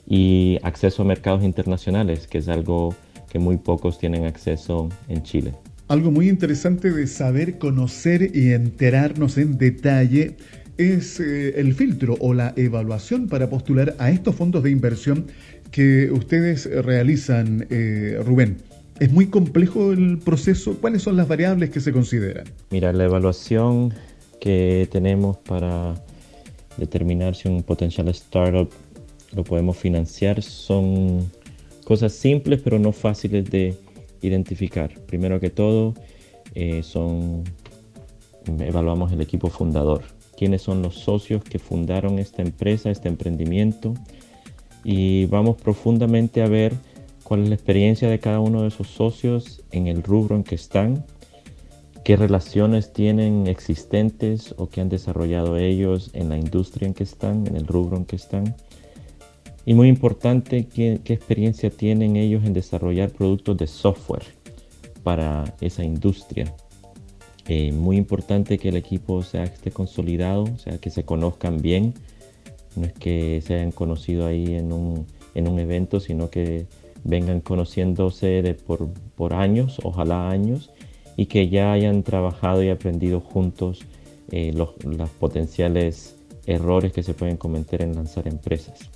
y 0.08 0.60
acceso 0.63 1.04
a 1.04 1.06
mercados 1.06 1.43
internacionales, 1.43 2.28
que 2.28 2.39
es 2.39 2.47
algo 2.47 2.95
que 3.30 3.39
muy 3.39 3.58
pocos 3.58 3.97
tienen 3.99 4.25
acceso 4.25 4.89
en 5.08 5.23
Chile. 5.23 5.54
Algo 5.88 6.12
muy 6.12 6.30
interesante 6.30 6.91
de 6.91 7.06
saber, 7.06 7.58
conocer 7.58 8.36
y 8.36 8.54
enterarnos 8.54 9.38
en 9.38 9.58
detalle 9.58 10.36
es 10.78 11.19
eh, 11.19 11.60
el 11.60 11.73
filtro 11.73 12.17
o 12.19 12.34
la 12.34 12.54
evaluación 12.56 13.28
para 13.28 13.49
postular 13.49 13.95
a 13.99 14.10
estos 14.10 14.36
fondos 14.36 14.63
de 14.63 14.71
inversión 14.71 15.28
que 15.71 16.10
ustedes 16.12 16.65
realizan, 16.84 17.67
eh, 17.69 18.19
Rubén. 18.25 18.58
¿Es 18.99 19.12
muy 19.12 19.27
complejo 19.27 19.91
el 19.91 20.19
proceso? 20.19 20.77
¿Cuáles 20.79 21.01
son 21.01 21.17
las 21.17 21.27
variables 21.27 21.69
que 21.69 21.81
se 21.81 21.91
consideran? 21.91 22.45
Mira, 22.69 22.93
la 22.93 23.03
evaluación 23.03 23.93
que 24.39 24.88
tenemos 24.89 25.38
para 25.38 25.95
determinar 26.77 27.36
si 27.36 27.49
un 27.49 27.63
potencial 27.63 28.08
startup 28.10 28.69
lo 29.34 29.43
podemos 29.43 29.77
financiar 29.77 30.41
son 30.41 31.29
cosas 31.84 32.13
simples 32.13 32.62
pero 32.63 32.79
no 32.79 32.93
fáciles 32.93 33.49
de 33.49 33.77
identificar. 34.21 34.93
Primero 35.08 35.41
que 35.41 35.49
todo, 35.49 35.93
eh, 36.53 36.81
son, 36.81 37.43
evaluamos 38.60 39.12
el 39.12 39.19
equipo 39.19 39.49
fundador. 39.49 40.03
¿Quiénes 40.38 40.62
son 40.62 40.81
los 40.81 40.95
socios 40.95 41.43
que 41.43 41.60
fundaron 41.60 42.17
esta 42.17 42.41
empresa, 42.41 42.89
este 42.89 43.10
emprendimiento? 43.10 43.93
Y 44.86 45.25
vamos 45.25 45.58
profundamente 45.58 46.41
a 46.41 46.47
ver 46.47 46.73
cuál 47.25 47.43
es 47.43 47.49
la 47.49 47.55
experiencia 47.55 48.09
de 48.09 48.19
cada 48.19 48.39
uno 48.39 48.61
de 48.61 48.69
esos 48.69 48.88
socios 48.88 49.61
en 49.71 49.88
el 49.88 50.01
rubro 50.01 50.38
en 50.38 50.45
que 50.45 50.55
están, 50.55 51.05
qué 52.05 52.15
relaciones 52.15 52.93
tienen 52.93 53.47
existentes 53.47 54.55
o 54.57 54.69
que 54.69 54.79
han 54.79 54.88
desarrollado 54.88 55.57
ellos 55.57 56.11
en 56.13 56.29
la 56.29 56.38
industria 56.38 56.88
en 56.88 56.93
que 56.93 57.03
están, 57.03 57.45
en 57.47 57.57
el 57.57 57.67
rubro 57.67 57.97
en 57.97 58.05
que 58.05 58.15
están 58.15 58.55
y 59.65 59.73
muy 59.73 59.88
importante, 59.88 60.67
¿qué, 60.67 61.01
experiencia 61.05 61.71
tienen 61.71 62.15
ellos 62.17 62.45
en 62.45 62.53
desarrollar 62.53 63.09
productos 63.09 63.57
de 63.57 63.65
software 63.65 64.23
para 65.03 65.55
esa 65.59 65.83
industria? 65.83 66.53
Eh, 67.47 67.71
muy 67.71 67.97
importante 67.97 68.59
que 68.59 68.69
el 68.69 68.75
equipo 68.75 69.23
sea 69.23 69.43
esté 69.43 69.71
consolidado, 69.71 70.43
o 70.43 70.57
sea, 70.59 70.77
que 70.77 70.91
se 70.91 71.03
conozcan 71.03 71.61
bien. 71.61 71.95
No 72.75 72.85
es 72.85 72.93
que 72.93 73.41
se 73.41 73.55
hayan 73.55 73.71
conocido 73.71 74.27
ahí 74.27 74.53
en 74.55 74.71
un, 74.71 75.05
evento, 75.59 75.99
sino 75.99 76.29
que 76.29 76.67
vengan 77.06 77.39
conociéndose 77.39 78.58
por, 78.68 78.89
por, 79.15 79.34
años, 79.34 79.80
ojalá 79.84 80.30
años, 80.30 80.72
y 81.15 81.28
que 81.28 81.48
ya 81.48 81.72
hayan 81.72 82.04
trabajado 82.04 82.62
y 82.62 82.70
aprendido 82.70 83.22
juntos 83.22 83.86
eh, 84.32 84.52
los, 84.54 84.84
los 84.84 85.10
potenciales 85.12 86.18
errores 86.46 86.91
que 86.91 87.04
se 87.04 87.13
pueden 87.13 87.38
cometer 87.38 87.82
en 87.82 87.96
lanzar 87.96 88.28
empresas. 88.28 88.89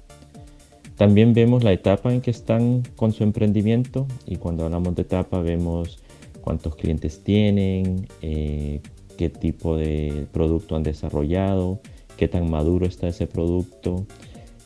También 0.98 1.34
vemos 1.34 1.64
la 1.64 1.72
etapa 1.72 2.14
en 2.14 2.20
que 2.20 2.32
están 2.32 2.84
con 2.98 3.14
su 3.14 3.24
emprendimiento 3.24 4.06
y 4.26 4.36
cuando 4.36 4.66
hablamos 4.66 4.96
de 4.96 5.04
etapa 5.04 5.40
vemos 5.40 6.00
cuántos 6.42 6.76
clientes 6.76 7.24
tienen, 7.24 8.08
eh, 8.22 8.82
qué 9.18 9.30
tipo 9.30 9.78
de 9.78 10.28
producto 10.34 10.76
han 10.76 10.84
desarrollado, 10.84 11.80
qué 12.18 12.28
tan 12.28 12.50
maduro 12.50 12.86
está 12.86 13.08
ese 13.08 13.28
producto. 13.28 14.06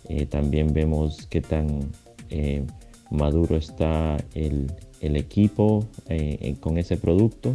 Eh, 0.10 0.26
también 0.26 0.74
vemos 0.74 1.28
qué 1.28 1.42
tan 1.42 1.92
eh, 2.30 2.66
maduro 3.14 3.56
está 3.56 4.18
el, 4.34 4.72
el 5.02 5.16
equipo 5.16 5.86
con 6.60 6.78
ese 6.78 6.98
producto. 6.98 7.54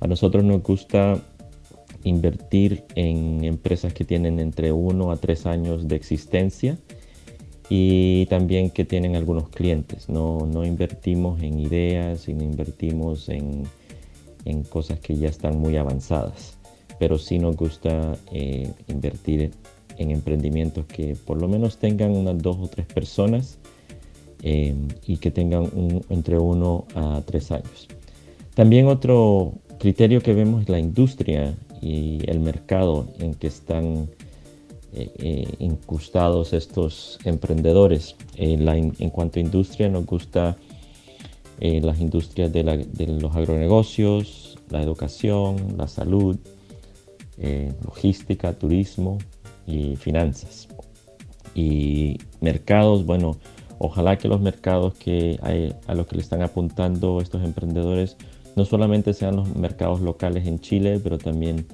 A 0.00 0.06
nosotros 0.06 0.44
nos 0.44 0.62
gusta 0.62 1.20
invertir 2.04 2.84
en 2.94 3.44
empresas 3.44 3.92
que 3.92 4.04
tienen 4.04 4.38
entre 4.38 4.72
1 4.72 5.10
a 5.10 5.16
3 5.16 5.46
años 5.46 5.88
de 5.88 5.96
existencia 5.96 6.78
y 7.68 8.26
también 8.26 8.70
que 8.70 8.84
tienen 8.84 9.16
algunos 9.16 9.48
clientes. 9.48 10.08
No, 10.08 10.46
no 10.46 10.64
invertimos 10.64 11.42
en 11.42 11.58
ideas, 11.58 12.20
sino 12.20 12.44
invertimos 12.44 13.28
en, 13.28 13.64
en, 14.44 14.62
cosas 14.64 15.00
que 15.00 15.16
ya 15.16 15.28
están 15.28 15.58
muy 15.58 15.76
avanzadas. 15.76 16.58
Pero 16.98 17.18
sí 17.18 17.38
nos 17.38 17.56
gusta 17.56 18.16
eh, 18.32 18.70
invertir 18.88 19.52
en 19.96 20.10
emprendimientos 20.10 20.84
que 20.86 21.16
por 21.16 21.40
lo 21.40 21.48
menos 21.48 21.78
tengan 21.78 22.16
unas 22.16 22.38
dos 22.38 22.56
o 22.60 22.68
tres 22.68 22.86
personas 22.86 23.58
eh, 24.44 24.74
y 25.06 25.16
que 25.16 25.32
tengan 25.32 25.68
entre 26.10 26.38
uno 26.38 26.84
a 26.94 27.22
tres 27.26 27.50
años. 27.50 27.88
También 28.54 28.86
otro 28.86 29.54
criterio 29.80 30.20
que 30.20 30.32
vemos 30.32 30.62
es 30.62 30.68
la 30.68 30.78
industria 30.78 31.54
y 31.82 32.20
el 32.30 32.38
mercado 32.40 33.06
en 33.18 33.34
que 33.34 33.48
están 33.48 34.08
eh, 34.96 35.10
eh, 35.18 35.54
incrustados 35.58 36.52
estos 36.52 37.18
emprendedores. 37.24 38.14
Eh, 38.36 38.54
en 38.98 39.10
cuanto 39.10 39.40
a 39.40 39.42
industria, 39.42 39.88
nos 39.88 40.06
gusta 40.06 40.56
las 41.60 42.00
industrias 42.00 42.52
de, 42.52 43.06
los 43.20 43.34
agronegocios, 43.34 44.58
la 44.70 44.82
educación, 44.82 45.76
la 45.78 45.88
salud, 45.88 46.36
logística, 47.84 48.52
turismo 48.52 49.18
y 49.66 49.96
finanzas. 49.96 50.68
Y 51.54 52.18
mercados, 52.40 53.06
bueno, 53.06 53.38
ojalá 53.78 54.16
que 54.16 54.28
los 54.28 54.40
mercados 54.40 54.94
que 54.94 55.38
a 55.86 55.94
los 55.94 56.06
que 56.06 56.16
le 56.16 56.22
están 56.22 56.42
apuntando 56.42 57.20
estos 57.20 57.42
emprendedores 57.42 58.16
no 58.56 58.64
solamente 58.64 59.14
sean 59.14 59.36
los 59.36 59.54
mercados 59.56 60.00
locales 60.00 60.46
en 60.46 60.60
Chile, 60.60 61.00
pero 61.02 61.18
también 61.18 61.66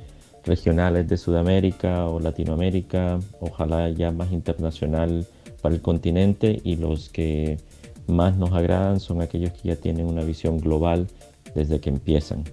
regionales 0.44 1.08
de 1.08 1.16
Sudamérica 1.16 2.06
o 2.06 2.20
Latinoamérica, 2.20 3.18
ojalá 3.40 3.90
ya 3.90 4.10
más 4.10 4.32
internacional 4.32 5.26
para 5.60 5.74
el 5.74 5.82
continente 5.82 6.60
y 6.64 6.76
los 6.76 7.10
que 7.10 7.58
más 8.06 8.36
nos 8.36 8.52
agradan 8.52 9.00
son 9.00 9.20
aquellos 9.20 9.52
que 9.52 9.68
ya 9.68 9.76
tienen 9.76 10.06
una 10.06 10.24
visión 10.24 10.58
global 10.58 11.06
desde 11.54 11.80
que 11.80 11.90
empiezan. 11.90 12.44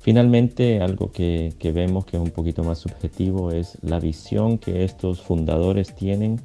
Finalmente, 0.00 0.80
algo 0.80 1.12
que, 1.12 1.54
vemos 1.72 2.04
que 2.04 2.16
es 2.16 2.22
un 2.22 2.30
poquito 2.30 2.64
más 2.64 2.78
subjetivo 2.78 3.52
es 3.52 3.78
la 3.82 4.00
visión 4.00 4.58
que 4.58 4.82
estos 4.82 5.20
fundadores 5.20 5.94
tienen 5.94 6.40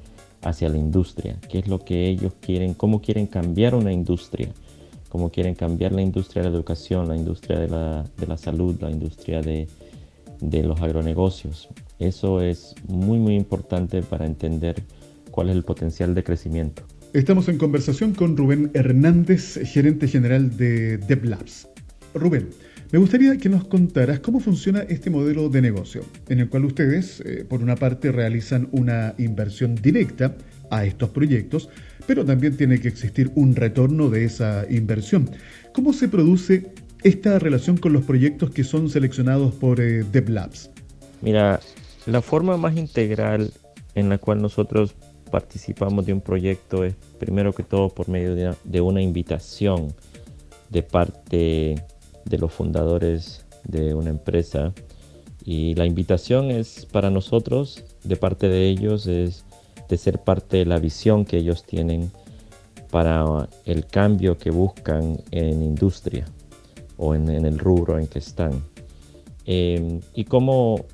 hacia 0.47 0.69
la 0.69 0.77
industria, 0.77 1.38
qué 1.49 1.60
es 1.60 1.67
lo 1.67 1.79
que 1.79 2.07
ellos 2.07 2.33
quieren, 2.39 2.73
cómo 2.73 3.01
quieren 3.01 3.27
cambiar 3.27 3.75
una 3.75 3.91
industria, 3.91 4.49
cómo 5.10 5.29
quieren 5.29 5.55
cambiar 5.55 5.91
la 5.91 6.01
industria 6.01 6.43
de 6.43 6.49
la 6.49 6.55
educación, 6.55 7.07
la 7.07 7.15
industria 7.15 7.60
de 7.60 7.67
la, 7.67 8.05
de 8.17 8.27
la 8.27 8.38
salud, 8.38 8.75
la 8.81 8.89
industria 8.89 9.41
de, 9.41 9.67
de 10.41 10.63
los 10.63 10.81
agronegocios. 10.81 11.67
Eso 11.99 12.41
es 12.41 12.75
muy 12.88 13.19
muy 13.19 13.36
importante 13.36 14.01
para 14.03 14.25
entender 14.25 14.83
cuál 15.31 15.49
es 15.49 15.55
el 15.55 15.63
potencial 15.63 16.13
de 16.13 16.23
crecimiento. 16.23 16.83
Estamos 17.13 17.47
en 17.47 17.57
conversación 17.57 18.13
con 18.13 18.36
Rubén 18.38 18.69
Hernández, 18.73 19.60
gerente 19.63 20.07
general 20.07 20.55
de 20.57 20.97
DevLabs. 20.97 21.67
Rubén, 22.13 22.49
me 22.91 23.00
gustaría 23.00 23.38
que 23.38 23.50
nos 23.50 23.67
contaras 23.67 24.19
cómo 24.19 24.39
funciona 24.39 24.82
este 24.82 25.10
modelo 25.10 25.50
de 25.50 25.62
negocio, 25.62 26.04
en 26.30 26.39
el 26.39 26.50
cual 26.50 26.65
ustedes, 26.65 27.21
eh, 27.26 27.45
por 27.47 27.62
una 27.62 27.76
parte, 27.76 28.12
realizan 28.12 28.69
una 28.71 29.13
inversión 29.17 29.76
directa 29.76 30.36
a 30.69 30.86
estos 30.86 31.10
proyectos, 31.10 31.69
pero 32.06 32.26
también 32.26 32.56
tiene 32.56 32.80
que 32.80 32.88
existir 32.88 33.32
un 33.36 33.56
retorno 33.56 34.10
de 34.10 34.26
esa 34.26 34.65
inversión. 34.69 35.30
¿Cómo 35.73 35.93
se 35.93 36.08
produce 36.08 36.71
esta 37.04 37.39
relación 37.39 37.78
con 37.78 37.93
los 37.93 38.04
proyectos 38.04 38.52
que 38.52 38.63
son 38.63 38.89
seleccionados 38.89 39.54
por 39.54 39.82
eh, 39.82 40.04
DevLabs? 40.12 40.69
Mira, 41.21 41.60
la 42.06 42.21
forma 42.21 42.58
más 42.58 42.78
integral 42.78 43.52
en 43.95 44.10
la 44.10 44.17
cual 44.17 44.41
nosotros 44.41 44.95
participamos 45.32 46.06
de 46.06 46.13
un 46.13 46.21
proyecto 46.21 46.86
es 46.86 46.95
primero 47.19 47.54
que 47.54 47.63
todo 47.63 47.89
por 47.89 48.08
medio 48.08 48.56
de 48.63 48.82
una, 48.82 49.02
invitación 49.02 49.93
de 50.69 50.84
parte 50.84 51.84
de 52.29 52.37
los 52.37 52.51
fundadores 52.51 53.45
de 53.63 53.93
una 53.93 54.09
empresa 54.09 54.73
Y 55.43 55.75
la 55.75 55.85
invitación 55.85 56.51
es 56.51 56.85
para 56.85 57.09
nosotros, 57.09 57.83
de 58.03 58.17
parte 58.17 58.49
de 58.49 58.67
ellos, 58.67 59.07
es 59.07 59.45
de 59.87 59.97
ser 59.97 60.19
parte 60.19 60.57
de 60.57 60.65
la 60.65 60.79
visión 60.79 61.23
que 61.23 61.37
ellos 61.37 61.63
tienen 61.63 62.11
para 62.91 63.47
el 63.65 63.85
cambio 63.85 64.37
que 64.37 64.51
buscan 64.51 65.21
en 65.31 65.63
industria 65.63 66.25
o 66.97 67.15
en, 67.15 67.29
el 67.29 67.59
rubro 67.59 67.97
en 67.97 68.07
que 68.07 68.19
están. 68.19 68.61
Em, 69.45 70.01
y 70.13 70.25
cómo 70.25 70.85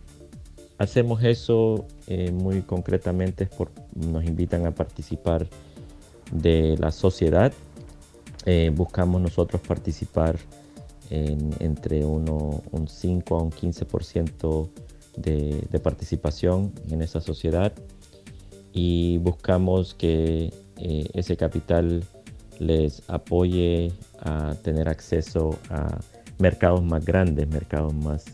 hacemos 0.77 1.23
eso 1.23 1.85
eh, 2.07 2.31
muy 2.31 2.61
concretamente 2.61 3.45
es 3.45 3.49
por, 3.49 3.71
nos 3.95 4.23
invitan 4.25 4.67
a 4.67 4.71
participar 4.71 5.47
de 6.31 6.77
la 6.77 6.91
sociedad. 6.91 7.53
Eh, 8.45 8.71
buscamos 8.75 9.21
nosotros 9.21 9.61
participar 9.61 10.37
en, 11.13 11.51
entre 11.59 12.03
un 12.05 12.87
5 12.87 13.35
a 13.35 13.43
un 13.43 13.51
15% 13.51 14.69
de, 15.17 15.67
de 15.69 15.79
participación 15.79 16.73
en 16.89 17.03
esa 17.03 17.21
sociedad. 17.21 17.71
Y 18.71 19.19
buscamos 19.19 19.93
que 19.93 20.51
eh, 20.77 21.07
ese 21.13 21.37
capital 21.37 22.03
les 22.57 23.03
apoye 23.07 23.91
a 24.21 24.55
tener 24.63 24.89
acceso 24.89 25.59
a 25.69 25.99
mercados 26.39 26.83
más 26.83 27.05
grandes, 27.05 27.47
mercados 27.47 27.93
más 27.93 28.25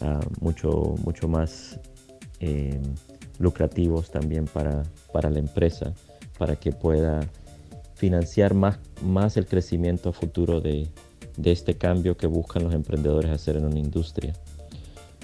ah, 0.00 0.20
mucho, 0.40 0.94
mucho 1.04 1.28
más 1.28 1.78
eh, 2.40 2.80
lucrativos 3.38 4.10
también 4.10 4.46
para, 4.46 4.82
para, 5.12 5.28
la 5.28 5.40
empresa, 5.40 5.92
para 6.38 6.56
que 6.56 6.72
pueda 6.72 7.20
financiar 7.94 8.54
más, 8.54 8.78
más 9.02 9.36
el 9.36 9.46
crecimiento 9.46 10.12
futuro 10.12 10.62
de, 10.62 10.88
de, 11.38 11.52
este 11.52 11.74
cambio 11.74 12.16
que 12.16 12.26
buscan 12.26 12.64
los 12.64 12.74
emprendedores 12.74 13.30
hacer 13.30 13.56
en 13.56 13.64
una 13.64 13.78
industria. 13.78 14.34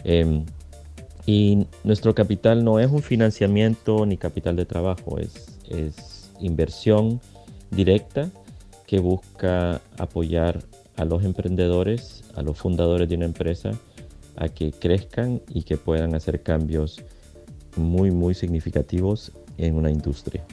Em, 0.05 0.45
y 1.27 1.67
nuestro 1.85 2.15
capital 2.15 2.65
no 2.65 2.79
es 2.79 2.91
un 2.91 3.03
financiamiento 3.03 4.05
ni 4.07 4.17
capital 4.17 4.57
de 4.57 4.67
trabajo, 4.67 5.19
es, 5.19 5.59
es 5.69 6.31
inversión 6.41 7.21
directa 7.71 8.31
que 8.87 8.99
busca 8.99 9.81
apoyar 9.99 10.63
a 10.97 11.05
los 11.05 11.25
emprendedores, 11.25 12.25
a 12.35 12.43
los 12.43 12.59
fundadores 12.59 13.09
de 13.09 13.17
una 13.17 13.25
empresa, 13.25 13.73
a 14.37 14.49
que 14.49 14.73
crezcan 14.73 15.41
y 15.49 15.63
que 15.63 15.77
puedan 15.77 16.15
hacer 16.15 16.43
cambios 16.43 17.03
muy, 17.77 18.11
muy 18.11 18.35
significativos 18.35 19.33
en 19.59 19.77
una 19.77 19.91
industria. 19.91 20.45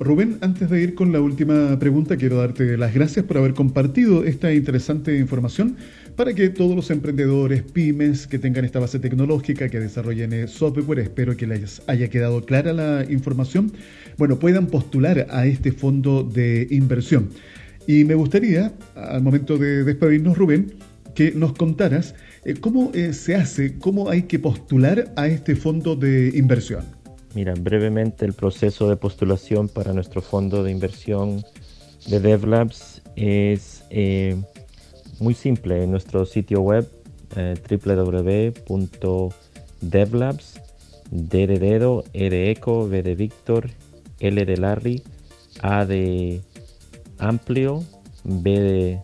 Rubén, 0.00 0.38
antes 0.40 0.70
de 0.70 0.80
ir 0.80 0.94
con 0.94 1.12
la 1.12 1.20
última 1.20 1.78
pregunta, 1.78 2.16
quiero 2.16 2.38
darte 2.38 2.78
las 2.78 2.94
gracias 2.94 3.22
por 3.26 3.36
haber 3.36 3.52
compartido 3.52 4.24
esta 4.24 4.50
interesante 4.50 5.18
información 5.18 5.76
para 6.16 6.32
que 6.32 6.48
todos 6.48 6.74
los 6.74 6.90
emprendedores, 6.90 7.62
pymes 7.62 8.26
que 8.26 8.38
tengan 8.38 8.64
esta 8.64 8.78
base 8.78 8.98
tecnológica, 8.98 9.68
que 9.68 9.78
desarrollen 9.78 10.48
software, 10.48 11.00
espero 11.00 11.36
que 11.36 11.46
les 11.46 11.82
haya 11.86 12.08
quedado 12.08 12.46
clara 12.46 12.72
la 12.72 13.04
información, 13.10 13.72
bueno, 14.16 14.38
puedan 14.38 14.68
postular 14.68 15.26
a 15.28 15.44
este 15.44 15.70
fondo 15.70 16.22
de 16.22 16.66
inversión. 16.70 17.28
Y 17.86 18.04
me 18.06 18.14
gustaría, 18.14 18.72
al 18.94 19.20
momento 19.20 19.58
de 19.58 19.84
despedirnos, 19.84 20.38
Rubén, 20.38 20.76
que 21.14 21.32
nos 21.32 21.52
contaras 21.52 22.14
eh, 22.46 22.54
cómo 22.58 22.90
eh, 22.94 23.12
se 23.12 23.34
hace, 23.34 23.76
cómo 23.76 24.08
hay 24.08 24.22
que 24.22 24.38
postular 24.38 25.12
a 25.16 25.26
este 25.26 25.56
fondo 25.56 25.94
de 25.94 26.32
inversión. 26.34 26.99
Mira, 27.34 27.54
brevemente 27.54 28.24
el 28.24 28.32
proceso 28.32 28.88
de 28.88 28.96
postulación 28.96 29.68
para 29.68 29.92
nuestro 29.92 30.20
fondo 30.20 30.64
de 30.64 30.72
inversión 30.72 31.44
de 32.08 32.18
DevLabs 32.18 33.02
es 33.14 33.84
eh, 33.90 34.36
muy 35.20 35.34
simple. 35.34 35.84
En 35.84 35.92
nuestro 35.92 36.26
sitio 36.26 36.60
web 36.60 36.90
eh, 37.36 37.54
www.devlabs, 38.66 40.60
D 41.12 41.46
de 41.46 41.58
dedo, 41.60 42.02
E 42.12 42.30
de 42.30 42.50
eco, 42.50 42.84
V 42.86 43.02
de 43.02 43.14
Víctor, 43.14 43.70
L 44.18 44.44
de 44.44 44.56
Larry, 44.56 45.04
A 45.62 45.84
de 45.84 46.40
amplio, 47.18 47.84
B 48.24 48.58
de 48.60 49.00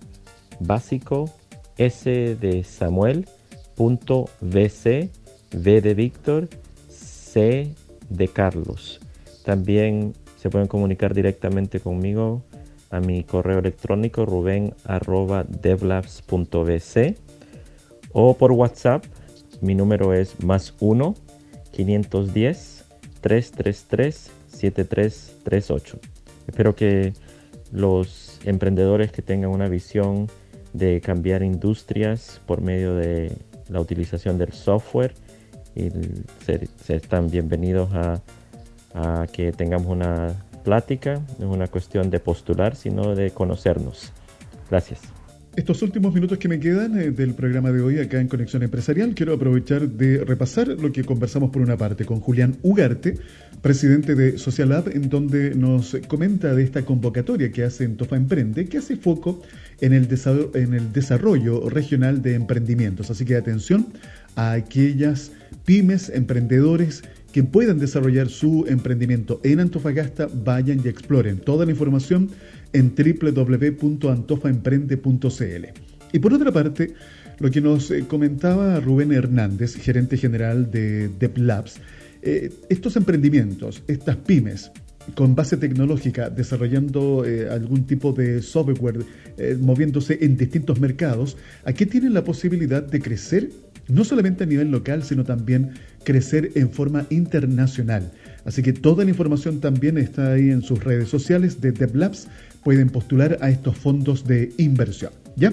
básico, 0.59 1.33
S 1.79 2.11
de 2.11 2.65
Samuel, 2.65 3.29
punto 3.77 4.29
VC, 4.41 5.11
V 5.53 5.81
de 5.81 5.95
Víctor, 5.95 6.49
C 6.89 7.73
de 8.09 8.29
Carlos. 8.29 9.01
También 9.45 10.14
se 10.37 10.49
pueden 10.51 10.69
comunicar 10.69 11.14
directamente 11.14 11.81
conmigo 11.81 12.45
a 12.90 13.01
mi 13.01 13.25
correo 13.25 13.59
electrónico 13.59 14.27
ruben.devlabs.bc 14.27 17.16
o 18.12 18.35
por 18.35 18.53
WhatsApp. 18.53 19.05
Mi 19.61 19.75
número 19.75 20.12
es 20.12 20.45
más 20.45 20.75
1 20.81 21.14
510 21.73 22.85
333 23.21 24.31
7338. 24.49 25.99
Espero 26.47 26.75
que 26.75 27.12
los 27.73 28.38
emprendedores 28.45 29.12
que 29.12 29.23
tengan 29.23 29.51
una 29.51 29.69
visión 29.69 30.29
de 30.73 31.01
cambiar 31.01 31.42
industrias 31.42 32.40
por 32.47 32.61
medio 32.61 32.95
de 32.95 33.37
la 33.69 33.81
utilización 33.81 34.38
del 34.38 34.53
software 34.53 35.14
y 35.77 35.91
se, 36.45 36.97
están 36.97 37.31
bienvenidos 37.31 37.91
a, 37.93 38.21
que 39.31 39.53
tengamos 39.53 39.89
una 39.89 40.35
plática. 40.65 41.21
No 41.39 41.51
es 41.51 41.55
una 41.55 41.67
cuestión 41.67 42.09
de 42.09 42.19
postular, 42.19 42.75
sino 42.75 43.15
de 43.15 43.31
conocernos. 43.31 44.11
Gracias. 44.71 45.01
Estos 45.55 45.83
últimos 45.83 46.15
minutos 46.15 46.39
que 46.39 46.49
me 46.49 46.59
quedan 46.59 46.99
eh, 46.99 47.11
del 47.11 47.35
programa 47.35 47.73
de 47.73 47.83
hoy 47.83 47.99
acá 47.99 48.21
en 48.21 48.29
Conexión 48.29 48.62
Empresarial, 48.62 49.15
quiero 49.15 49.35
aprovechar 49.35 49.89
de 49.89 50.25
repasar 50.25 50.69
lo 50.69 50.93
que 50.93 51.05
conversamos 51.05 51.51
por 51.51 51.62
una 51.62 51.77
parte 51.77 52.05
con 52.05 52.21
Julián 52.21 52.57
Ugarte, 52.62 53.19
presidente 53.62 54.15
de 54.15 54.39
Socialab, 54.39 54.89
en 54.89 55.09
donde 55.09 55.55
nos 55.55 55.97
comenta 56.09 56.55
de 56.55 56.62
esta 56.62 56.85
convocatoria 56.85 57.51
que 57.53 57.65
hace 57.65 57.85
en 57.85 57.97
Tofa 57.97 58.17
Emprende, 58.17 58.67
que 58.67 58.79
hace 58.79 58.97
foco 58.97 59.43
en 59.81 59.93
el, 59.93 60.09
en 60.55 60.75
el 60.75 60.93
desarrollo 60.93 61.69
regional 61.69 62.23
de 62.23 62.35
emprendimientos. 62.35 63.11
Así 63.11 63.25
que 63.25 63.35
atención 63.37 63.89
a 64.35 64.51
aquellas 64.53 65.33
pymes, 65.65 66.09
emprendedores 66.09 67.03
que 67.33 67.45
puedan 67.45 67.79
desarrollar 67.79 68.29
su 68.29 68.65
emprendimiento 68.67 69.41
en 69.45 69.61
Antofagasta, 69.61 70.29
vayan 70.33 70.81
y 70.83 70.89
exploren 70.89 71.39
toda 71.39 71.67
la 71.67 71.73
información 71.73 72.31
en 72.73 72.95
www.antofaemprende.cl. 72.95 75.67
Y 76.12 76.19
por 76.19 76.33
otra 76.33 76.53
parte, 76.53 76.95
lo 77.39 77.51
que 77.51 77.61
nos 77.61 77.91
eh, 77.91 78.05
comentaba 78.09 78.81
Rubén 78.81 79.12
Hernández, 79.12 79.77
gerente 79.77 80.17
general 80.17 80.71
de 80.71 81.09
DevLabs, 81.09 81.77
eh, 82.23 82.51
estos 82.71 82.97
emprendimientos, 82.97 83.83
estas 83.87 84.17
pymes, 84.17 84.71
con 85.14 85.35
base 85.35 85.57
tecnológica, 85.57 86.31
desarrollando 86.31 87.25
eh, 87.25 87.49
algún 87.49 87.87
tipo 87.87 88.12
de 88.12 88.42
software, 88.42 89.05
moviéndose 89.61 90.19
en 90.23 90.37
distintos 90.37 90.81
mercados, 90.81 91.37
aquí 91.64 91.87
tienen 91.87 92.14
la 92.14 92.25
posibilidad 92.25 92.83
de 92.83 93.01
crecer 93.01 93.51
no 93.88 94.05
solamente 94.05 94.45
a 94.45 94.47
nivel 94.47 94.71
local, 94.71 95.03
sino 95.05 95.25
también 95.25 95.73
crecer 96.05 96.53
en 96.55 96.71
forma 96.71 97.07
internacional. 97.11 98.11
Así 98.45 98.62
que 98.62 98.73
toda 98.73 99.05
la 99.05 99.11
información 99.11 99.61
también 99.61 99.99
está 99.99 100.33
ahí 100.33 100.51
en 100.51 100.62
sus 100.62 100.83
redes 100.83 101.09
sociales 101.09 101.61
de 101.61 101.73
DevLabs. 101.73 102.29
Pueden 102.64 102.90
postular 102.90 103.38
a 103.40 103.51
estos 103.51 103.77
fondos 103.77 104.27
de 104.27 104.53
inversión. 104.57 105.12
¿Ya? 105.37 105.53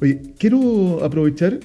Oye, 0.00 0.20
quiero 0.38 1.04
aprovechar 1.04 1.60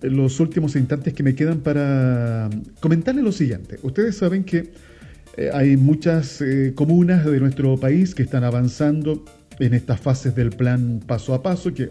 los 0.00 0.40
últimos 0.40 0.74
instantes 0.74 1.14
que 1.14 1.22
me 1.22 1.34
quedan 1.34 1.60
para 1.60 2.50
comentarles 2.80 3.24
lo 3.24 3.32
siguiente. 3.32 3.78
Ustedes 3.82 4.16
saben 4.16 4.44
que 4.44 4.70
eh, 5.36 5.50
hay 5.52 5.76
muchas 5.76 6.40
eh, 6.40 6.72
comunas 6.74 7.24
de 7.24 7.40
nuestro 7.40 7.78
país 7.78 8.14
que 8.14 8.22
están 8.22 8.44
avanzando 8.44 9.24
en 9.58 9.74
estas 9.74 10.00
fases 10.00 10.34
del 10.34 10.50
plan 10.50 11.00
paso 11.06 11.34
a 11.34 11.42
paso, 11.42 11.72
que 11.72 11.90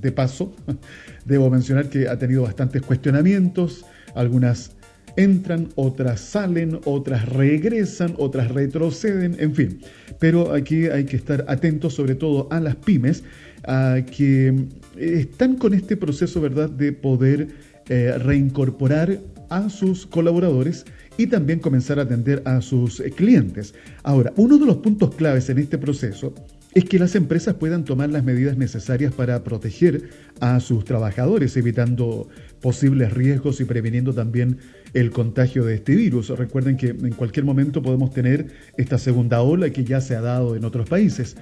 de 0.00 0.12
paso 0.12 0.54
debo 1.24 1.50
mencionar 1.50 1.88
que 1.88 2.08
ha 2.08 2.18
tenido 2.18 2.42
bastantes 2.42 2.82
cuestionamientos, 2.82 3.84
algunas 4.14 4.72
entran, 5.16 5.68
otras 5.74 6.20
salen, 6.20 6.78
otras 6.84 7.28
regresan, 7.28 8.14
otras 8.18 8.52
retroceden, 8.52 9.36
en 9.38 9.54
fin. 9.54 9.80
Pero 10.20 10.54
aquí 10.54 10.86
hay 10.86 11.04
que 11.04 11.16
estar 11.16 11.44
atentos 11.48 11.94
sobre 11.94 12.14
todo 12.14 12.46
a 12.52 12.60
las 12.60 12.76
pymes, 12.76 13.24
a 13.64 13.98
que 14.16 14.54
están 14.96 15.56
con 15.56 15.74
este 15.74 15.96
proceso, 15.96 16.40
¿verdad?, 16.40 16.70
de 16.70 16.92
poder 16.92 17.48
eh, 17.88 18.16
reincorporar 18.18 19.18
a 19.50 19.68
sus 19.70 20.06
colaboradores 20.06 20.84
y 21.18 21.26
también 21.26 21.58
comenzar 21.58 21.98
a 21.98 22.02
atender 22.02 22.42
a 22.46 22.62
sus 22.62 23.02
clientes. 23.16 23.74
Ahora, 24.04 24.32
uno 24.36 24.56
de 24.56 24.64
los 24.64 24.78
puntos 24.78 25.14
claves 25.16 25.50
en 25.50 25.58
este 25.58 25.76
proceso 25.76 26.32
es 26.74 26.84
que 26.84 26.98
las 26.98 27.16
empresas 27.16 27.54
puedan 27.54 27.84
tomar 27.84 28.08
las 28.10 28.22
medidas 28.22 28.56
necesarias 28.56 29.12
para 29.12 29.42
proteger 29.42 30.10
a 30.40 30.60
sus 30.60 30.84
trabajadores, 30.84 31.56
evitando 31.56 32.28
posibles 32.60 33.12
riesgos 33.12 33.60
y 33.60 33.64
previniendo 33.64 34.14
también 34.14 34.58
el 34.94 35.10
contagio 35.10 35.64
de 35.64 35.74
este 35.74 35.96
virus. 35.96 36.28
Recuerden 36.28 36.76
que 36.76 36.90
en 36.90 37.12
cualquier 37.12 37.44
momento 37.44 37.82
podemos 37.82 38.12
tener 38.12 38.46
esta 38.76 38.96
segunda 38.96 39.42
ola 39.42 39.70
que 39.70 39.84
ya 39.84 40.00
se 40.00 40.14
ha 40.14 40.20
dado 40.20 40.54
en 40.54 40.64
otros 40.64 40.88
países. 40.88 41.36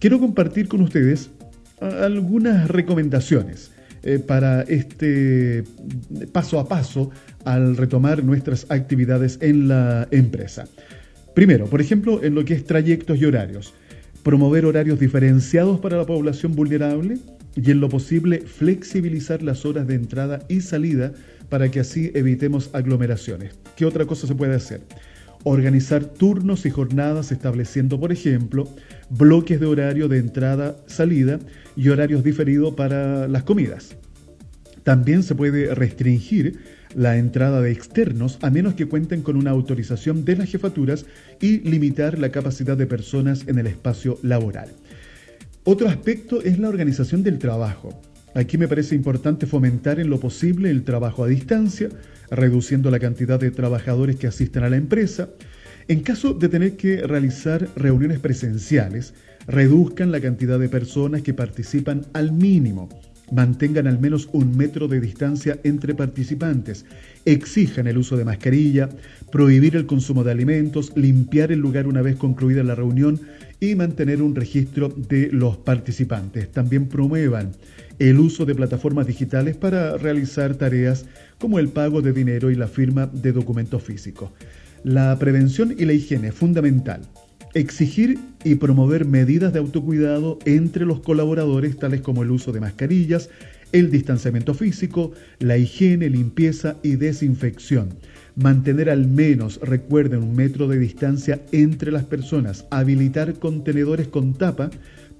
Quiero 0.00 0.18
compartir 0.18 0.66
con 0.66 0.80
ustedes 0.80 1.30
algunas 1.80 2.68
recomendaciones 2.68 3.70
eh, 4.02 4.18
para 4.18 4.62
este 4.62 5.64
paso 6.32 6.58
a 6.58 6.68
paso 6.68 7.10
al 7.44 7.76
retomar 7.76 8.24
nuestras 8.24 8.66
actividades 8.68 9.38
en 9.40 9.68
la 9.68 10.08
empresa. 10.10 10.66
Primero, 11.34 11.66
por 11.66 11.80
ejemplo, 11.80 12.22
en 12.22 12.34
lo 12.34 12.44
que 12.44 12.54
es 12.54 12.64
trayectos 12.64 13.18
y 13.18 13.24
horarios. 13.24 13.74
Promover 14.22 14.66
horarios 14.66 15.00
diferenciados 15.00 15.80
para 15.80 15.96
la 15.96 16.06
población 16.06 16.54
vulnerable 16.54 17.18
y 17.56 17.70
en 17.70 17.80
lo 17.80 17.88
posible 17.88 18.40
flexibilizar 18.40 19.42
las 19.42 19.64
horas 19.64 19.86
de 19.86 19.94
entrada 19.94 20.40
y 20.48 20.60
salida 20.60 21.12
para 21.48 21.70
que 21.70 21.80
así 21.80 22.10
evitemos 22.14 22.70
aglomeraciones. 22.72 23.54
¿Qué 23.76 23.84
otra 23.84 24.06
cosa 24.06 24.26
se 24.26 24.34
puede 24.34 24.54
hacer? 24.54 24.80
Organizar 25.44 26.04
turnos 26.04 26.66
y 26.66 26.70
jornadas 26.70 27.32
estableciendo, 27.32 27.98
por 27.98 28.12
ejemplo, 28.12 28.68
bloques 29.10 29.58
de 29.58 29.66
horario 29.66 30.08
de 30.08 30.18
entrada-salida 30.18 31.40
y 31.76 31.88
horarios 31.88 32.22
diferidos 32.22 32.74
para 32.74 33.26
las 33.26 33.42
comidas. 33.42 33.96
También 34.84 35.22
se 35.22 35.34
puede 35.34 35.74
restringir 35.74 36.58
la 36.94 37.16
entrada 37.16 37.60
de 37.60 37.72
externos 37.72 38.38
a 38.42 38.50
menos 38.50 38.74
que 38.74 38.86
cuenten 38.86 39.22
con 39.22 39.36
una 39.36 39.50
autorización 39.50 40.24
de 40.24 40.36
las 40.36 40.50
jefaturas 40.50 41.06
y 41.40 41.60
limitar 41.60 42.18
la 42.18 42.30
capacidad 42.30 42.76
de 42.76 42.86
personas 42.86 43.44
en 43.46 43.58
el 43.58 43.66
espacio 43.66 44.18
laboral. 44.22 44.68
Otro 45.64 45.88
aspecto 45.88 46.42
es 46.42 46.58
la 46.58 46.68
organización 46.68 47.22
del 47.22 47.38
trabajo. 47.38 48.00
Aquí 48.34 48.56
me 48.56 48.68
parece 48.68 48.94
importante 48.94 49.46
fomentar 49.46 50.00
en 50.00 50.08
lo 50.08 50.18
posible 50.18 50.70
el 50.70 50.84
trabajo 50.84 51.24
a 51.24 51.28
distancia, 51.28 51.90
reduciendo 52.30 52.90
la 52.90 52.98
cantidad 52.98 53.38
de 53.38 53.50
trabajadores 53.50 54.16
que 54.16 54.26
asisten 54.26 54.64
a 54.64 54.70
la 54.70 54.76
empresa. 54.76 55.28
En 55.88 56.00
caso 56.00 56.32
de 56.32 56.48
tener 56.48 56.76
que 56.76 57.06
realizar 57.06 57.68
reuniones 57.76 58.20
presenciales, 58.20 59.14
reduzcan 59.46 60.12
la 60.12 60.20
cantidad 60.20 60.58
de 60.58 60.68
personas 60.68 61.22
que 61.22 61.34
participan 61.34 62.06
al 62.14 62.32
mínimo 62.32 62.88
mantengan 63.32 63.86
al 63.86 63.98
menos 63.98 64.28
un 64.32 64.56
metro 64.56 64.88
de 64.88 65.00
distancia 65.00 65.58
entre 65.64 65.94
participantes, 65.94 66.84
exijan 67.24 67.86
el 67.86 67.98
uso 67.98 68.16
de 68.16 68.24
mascarilla, 68.24 68.90
prohibir 69.30 69.74
el 69.74 69.86
consumo 69.86 70.22
de 70.22 70.32
alimentos, 70.32 70.92
limpiar 70.94 71.50
el 71.50 71.58
lugar 71.58 71.86
una 71.86 72.02
vez 72.02 72.16
concluida 72.16 72.62
la 72.62 72.74
reunión 72.74 73.20
y 73.58 73.74
mantener 73.74 74.20
un 74.22 74.34
registro 74.34 74.88
de 74.88 75.30
los 75.32 75.56
participantes. 75.56 76.50
También 76.52 76.86
promuevan 76.86 77.52
el 77.98 78.18
uso 78.18 78.44
de 78.44 78.54
plataformas 78.54 79.06
digitales 79.06 79.56
para 79.56 79.96
realizar 79.96 80.54
tareas 80.54 81.06
como 81.38 81.58
el 81.58 81.68
pago 81.68 82.02
de 82.02 82.12
dinero 82.12 82.50
y 82.50 82.54
la 82.54 82.68
firma 82.68 83.06
de 83.06 83.32
documentos 83.32 83.82
físicos. 83.82 84.30
La 84.84 85.16
prevención 85.18 85.74
y 85.78 85.84
la 85.84 85.92
higiene 85.92 86.28
es 86.28 86.34
fundamental. 86.34 87.02
Exigir 87.54 88.18
y 88.44 88.54
promover 88.54 89.04
medidas 89.04 89.52
de 89.52 89.58
autocuidado 89.58 90.38
entre 90.46 90.86
los 90.86 91.00
colaboradores, 91.00 91.78
tales 91.78 92.00
como 92.00 92.22
el 92.22 92.30
uso 92.30 92.50
de 92.52 92.60
mascarillas, 92.60 93.28
el 93.72 93.90
distanciamiento 93.90 94.54
físico, 94.54 95.12
la 95.38 95.56
higiene, 95.56 96.08
limpieza 96.08 96.76
y 96.82 96.96
desinfección. 96.96 97.90
Mantener 98.36 98.88
al 98.88 99.06
menos, 99.06 99.60
recuerden, 99.60 100.22
un 100.22 100.34
metro 100.34 100.68
de 100.68 100.78
distancia 100.78 101.40
entre 101.52 101.92
las 101.92 102.04
personas. 102.04 102.64
Habilitar 102.70 103.34
contenedores 103.34 104.08
con 104.08 104.34
tapa 104.34 104.70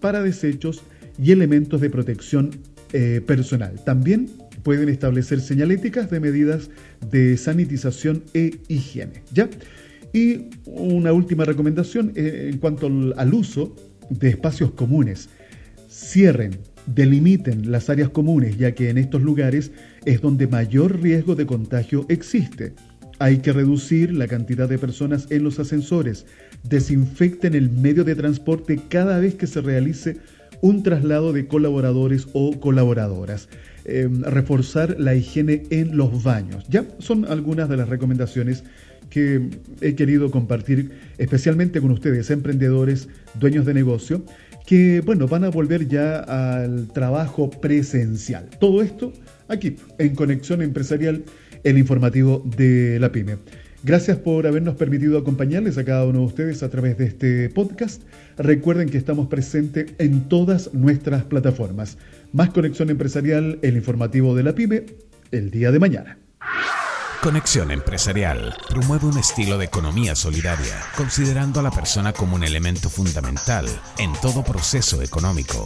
para 0.00 0.22
desechos 0.22 0.82
y 1.22 1.32
elementos 1.32 1.80
de 1.80 1.90
protección 1.90 2.50
eh, 2.92 3.20
personal. 3.26 3.80
También 3.84 4.30
pueden 4.62 4.88
establecer 4.88 5.40
señaléticas 5.40 6.10
de 6.10 6.20
medidas 6.20 6.70
de 7.10 7.36
sanitización 7.36 8.22
e 8.32 8.58
higiene. 8.68 9.22
¿Ya? 9.32 9.48
Y 10.12 10.50
una 10.66 11.12
última 11.12 11.44
recomendación 11.44 12.12
eh, 12.14 12.50
en 12.52 12.58
cuanto 12.58 12.86
al, 12.86 13.34
uso 13.34 13.74
de 14.10 14.28
espacios 14.28 14.72
comunes. 14.72 15.28
Cierren, 15.90 16.58
delimiten 16.86 17.70
las 17.70 17.88
áreas 17.88 18.10
comunes, 18.10 18.58
ya 18.58 18.72
que 18.72 18.90
en 18.90 18.98
estos 18.98 19.22
lugares 19.22 19.72
es 20.04 20.20
donde 20.20 20.46
mayor 20.46 21.00
riesgo 21.00 21.34
de 21.34 21.46
contagio 21.46 22.04
existe. 22.08 22.74
Hay 23.18 23.38
que 23.38 23.52
reducir 23.52 24.12
la 24.12 24.26
cantidad 24.26 24.68
de 24.68 24.78
personas 24.78 25.28
en 25.30 25.44
los 25.44 25.58
ascensores. 25.58 26.26
Desinfecten 26.64 27.54
el 27.54 27.70
medio 27.70 28.04
de 28.04 28.16
transporte 28.16 28.80
cada 28.88 29.18
vez 29.18 29.34
que 29.34 29.46
se 29.46 29.60
realice 29.60 30.18
un 30.60 30.82
traslado 30.82 31.32
de 31.32 31.46
colaboradores 31.46 32.26
o 32.32 32.58
colaboradoras. 32.58 33.48
Em, 33.84 34.22
reforzar 34.22 34.96
la 35.00 35.14
higiene 35.14 35.64
en 35.70 35.96
los 35.96 36.22
baños. 36.22 36.64
Ya 36.68 36.86
son 36.98 37.24
algunas 37.24 37.68
de 37.68 37.76
las 37.76 37.88
recomendaciones 37.88 38.62
que 39.12 39.42
he 39.82 39.94
querido 39.94 40.30
compartir 40.30 40.90
especialmente 41.18 41.82
con 41.82 41.90
ustedes, 41.90 42.30
emprendedores, 42.30 43.08
dueños 43.38 43.66
de 43.66 43.74
negocio, 43.74 44.24
que 44.66 45.02
bueno, 45.02 45.28
van 45.28 45.44
a 45.44 45.50
volver 45.50 45.86
ya 45.86 46.20
al 46.20 46.88
trabajo 46.88 47.50
presencial. 47.50 48.48
Todo 48.58 48.80
esto 48.80 49.12
aquí, 49.48 49.76
en 49.98 50.14
Conexión 50.14 50.62
Empresarial, 50.62 51.24
el 51.62 51.76
informativo 51.76 52.42
de 52.56 52.98
la 53.00 53.12
PyME. 53.12 53.36
Gracias 53.84 54.16
por 54.16 54.46
habernos 54.46 54.76
permitido 54.76 55.18
acompañarles 55.18 55.76
a 55.76 55.84
cada 55.84 56.06
uno 56.06 56.20
de 56.20 56.26
ustedes 56.26 56.62
a 56.62 56.70
través 56.70 56.96
de 56.96 57.04
este 57.04 57.50
podcast. 57.50 58.02
Recuerden 58.38 58.88
que 58.88 58.96
estamos 58.96 59.28
presentes 59.28 59.92
en 59.98 60.26
todas 60.28 60.72
nuestras 60.72 61.24
plataformas. 61.24 61.98
Más 62.32 62.48
Conexión 62.48 62.88
Empresarial, 62.88 63.58
el 63.60 63.76
informativo 63.76 64.34
de 64.34 64.42
la 64.42 64.54
PyME, 64.54 64.86
el 65.32 65.50
día 65.50 65.70
de 65.70 65.78
mañana. 65.80 66.16
Conexión 67.22 67.70
Empresarial 67.70 68.52
promueve 68.68 69.06
un 69.06 69.16
estilo 69.16 69.56
de 69.56 69.66
economía 69.66 70.16
solidaria, 70.16 70.82
considerando 70.96 71.60
a 71.60 71.62
la 71.62 71.70
persona 71.70 72.12
como 72.12 72.34
un 72.34 72.42
elemento 72.42 72.90
fundamental 72.90 73.64
en 73.96 74.12
todo 74.14 74.42
proceso 74.42 75.00
económico. 75.02 75.64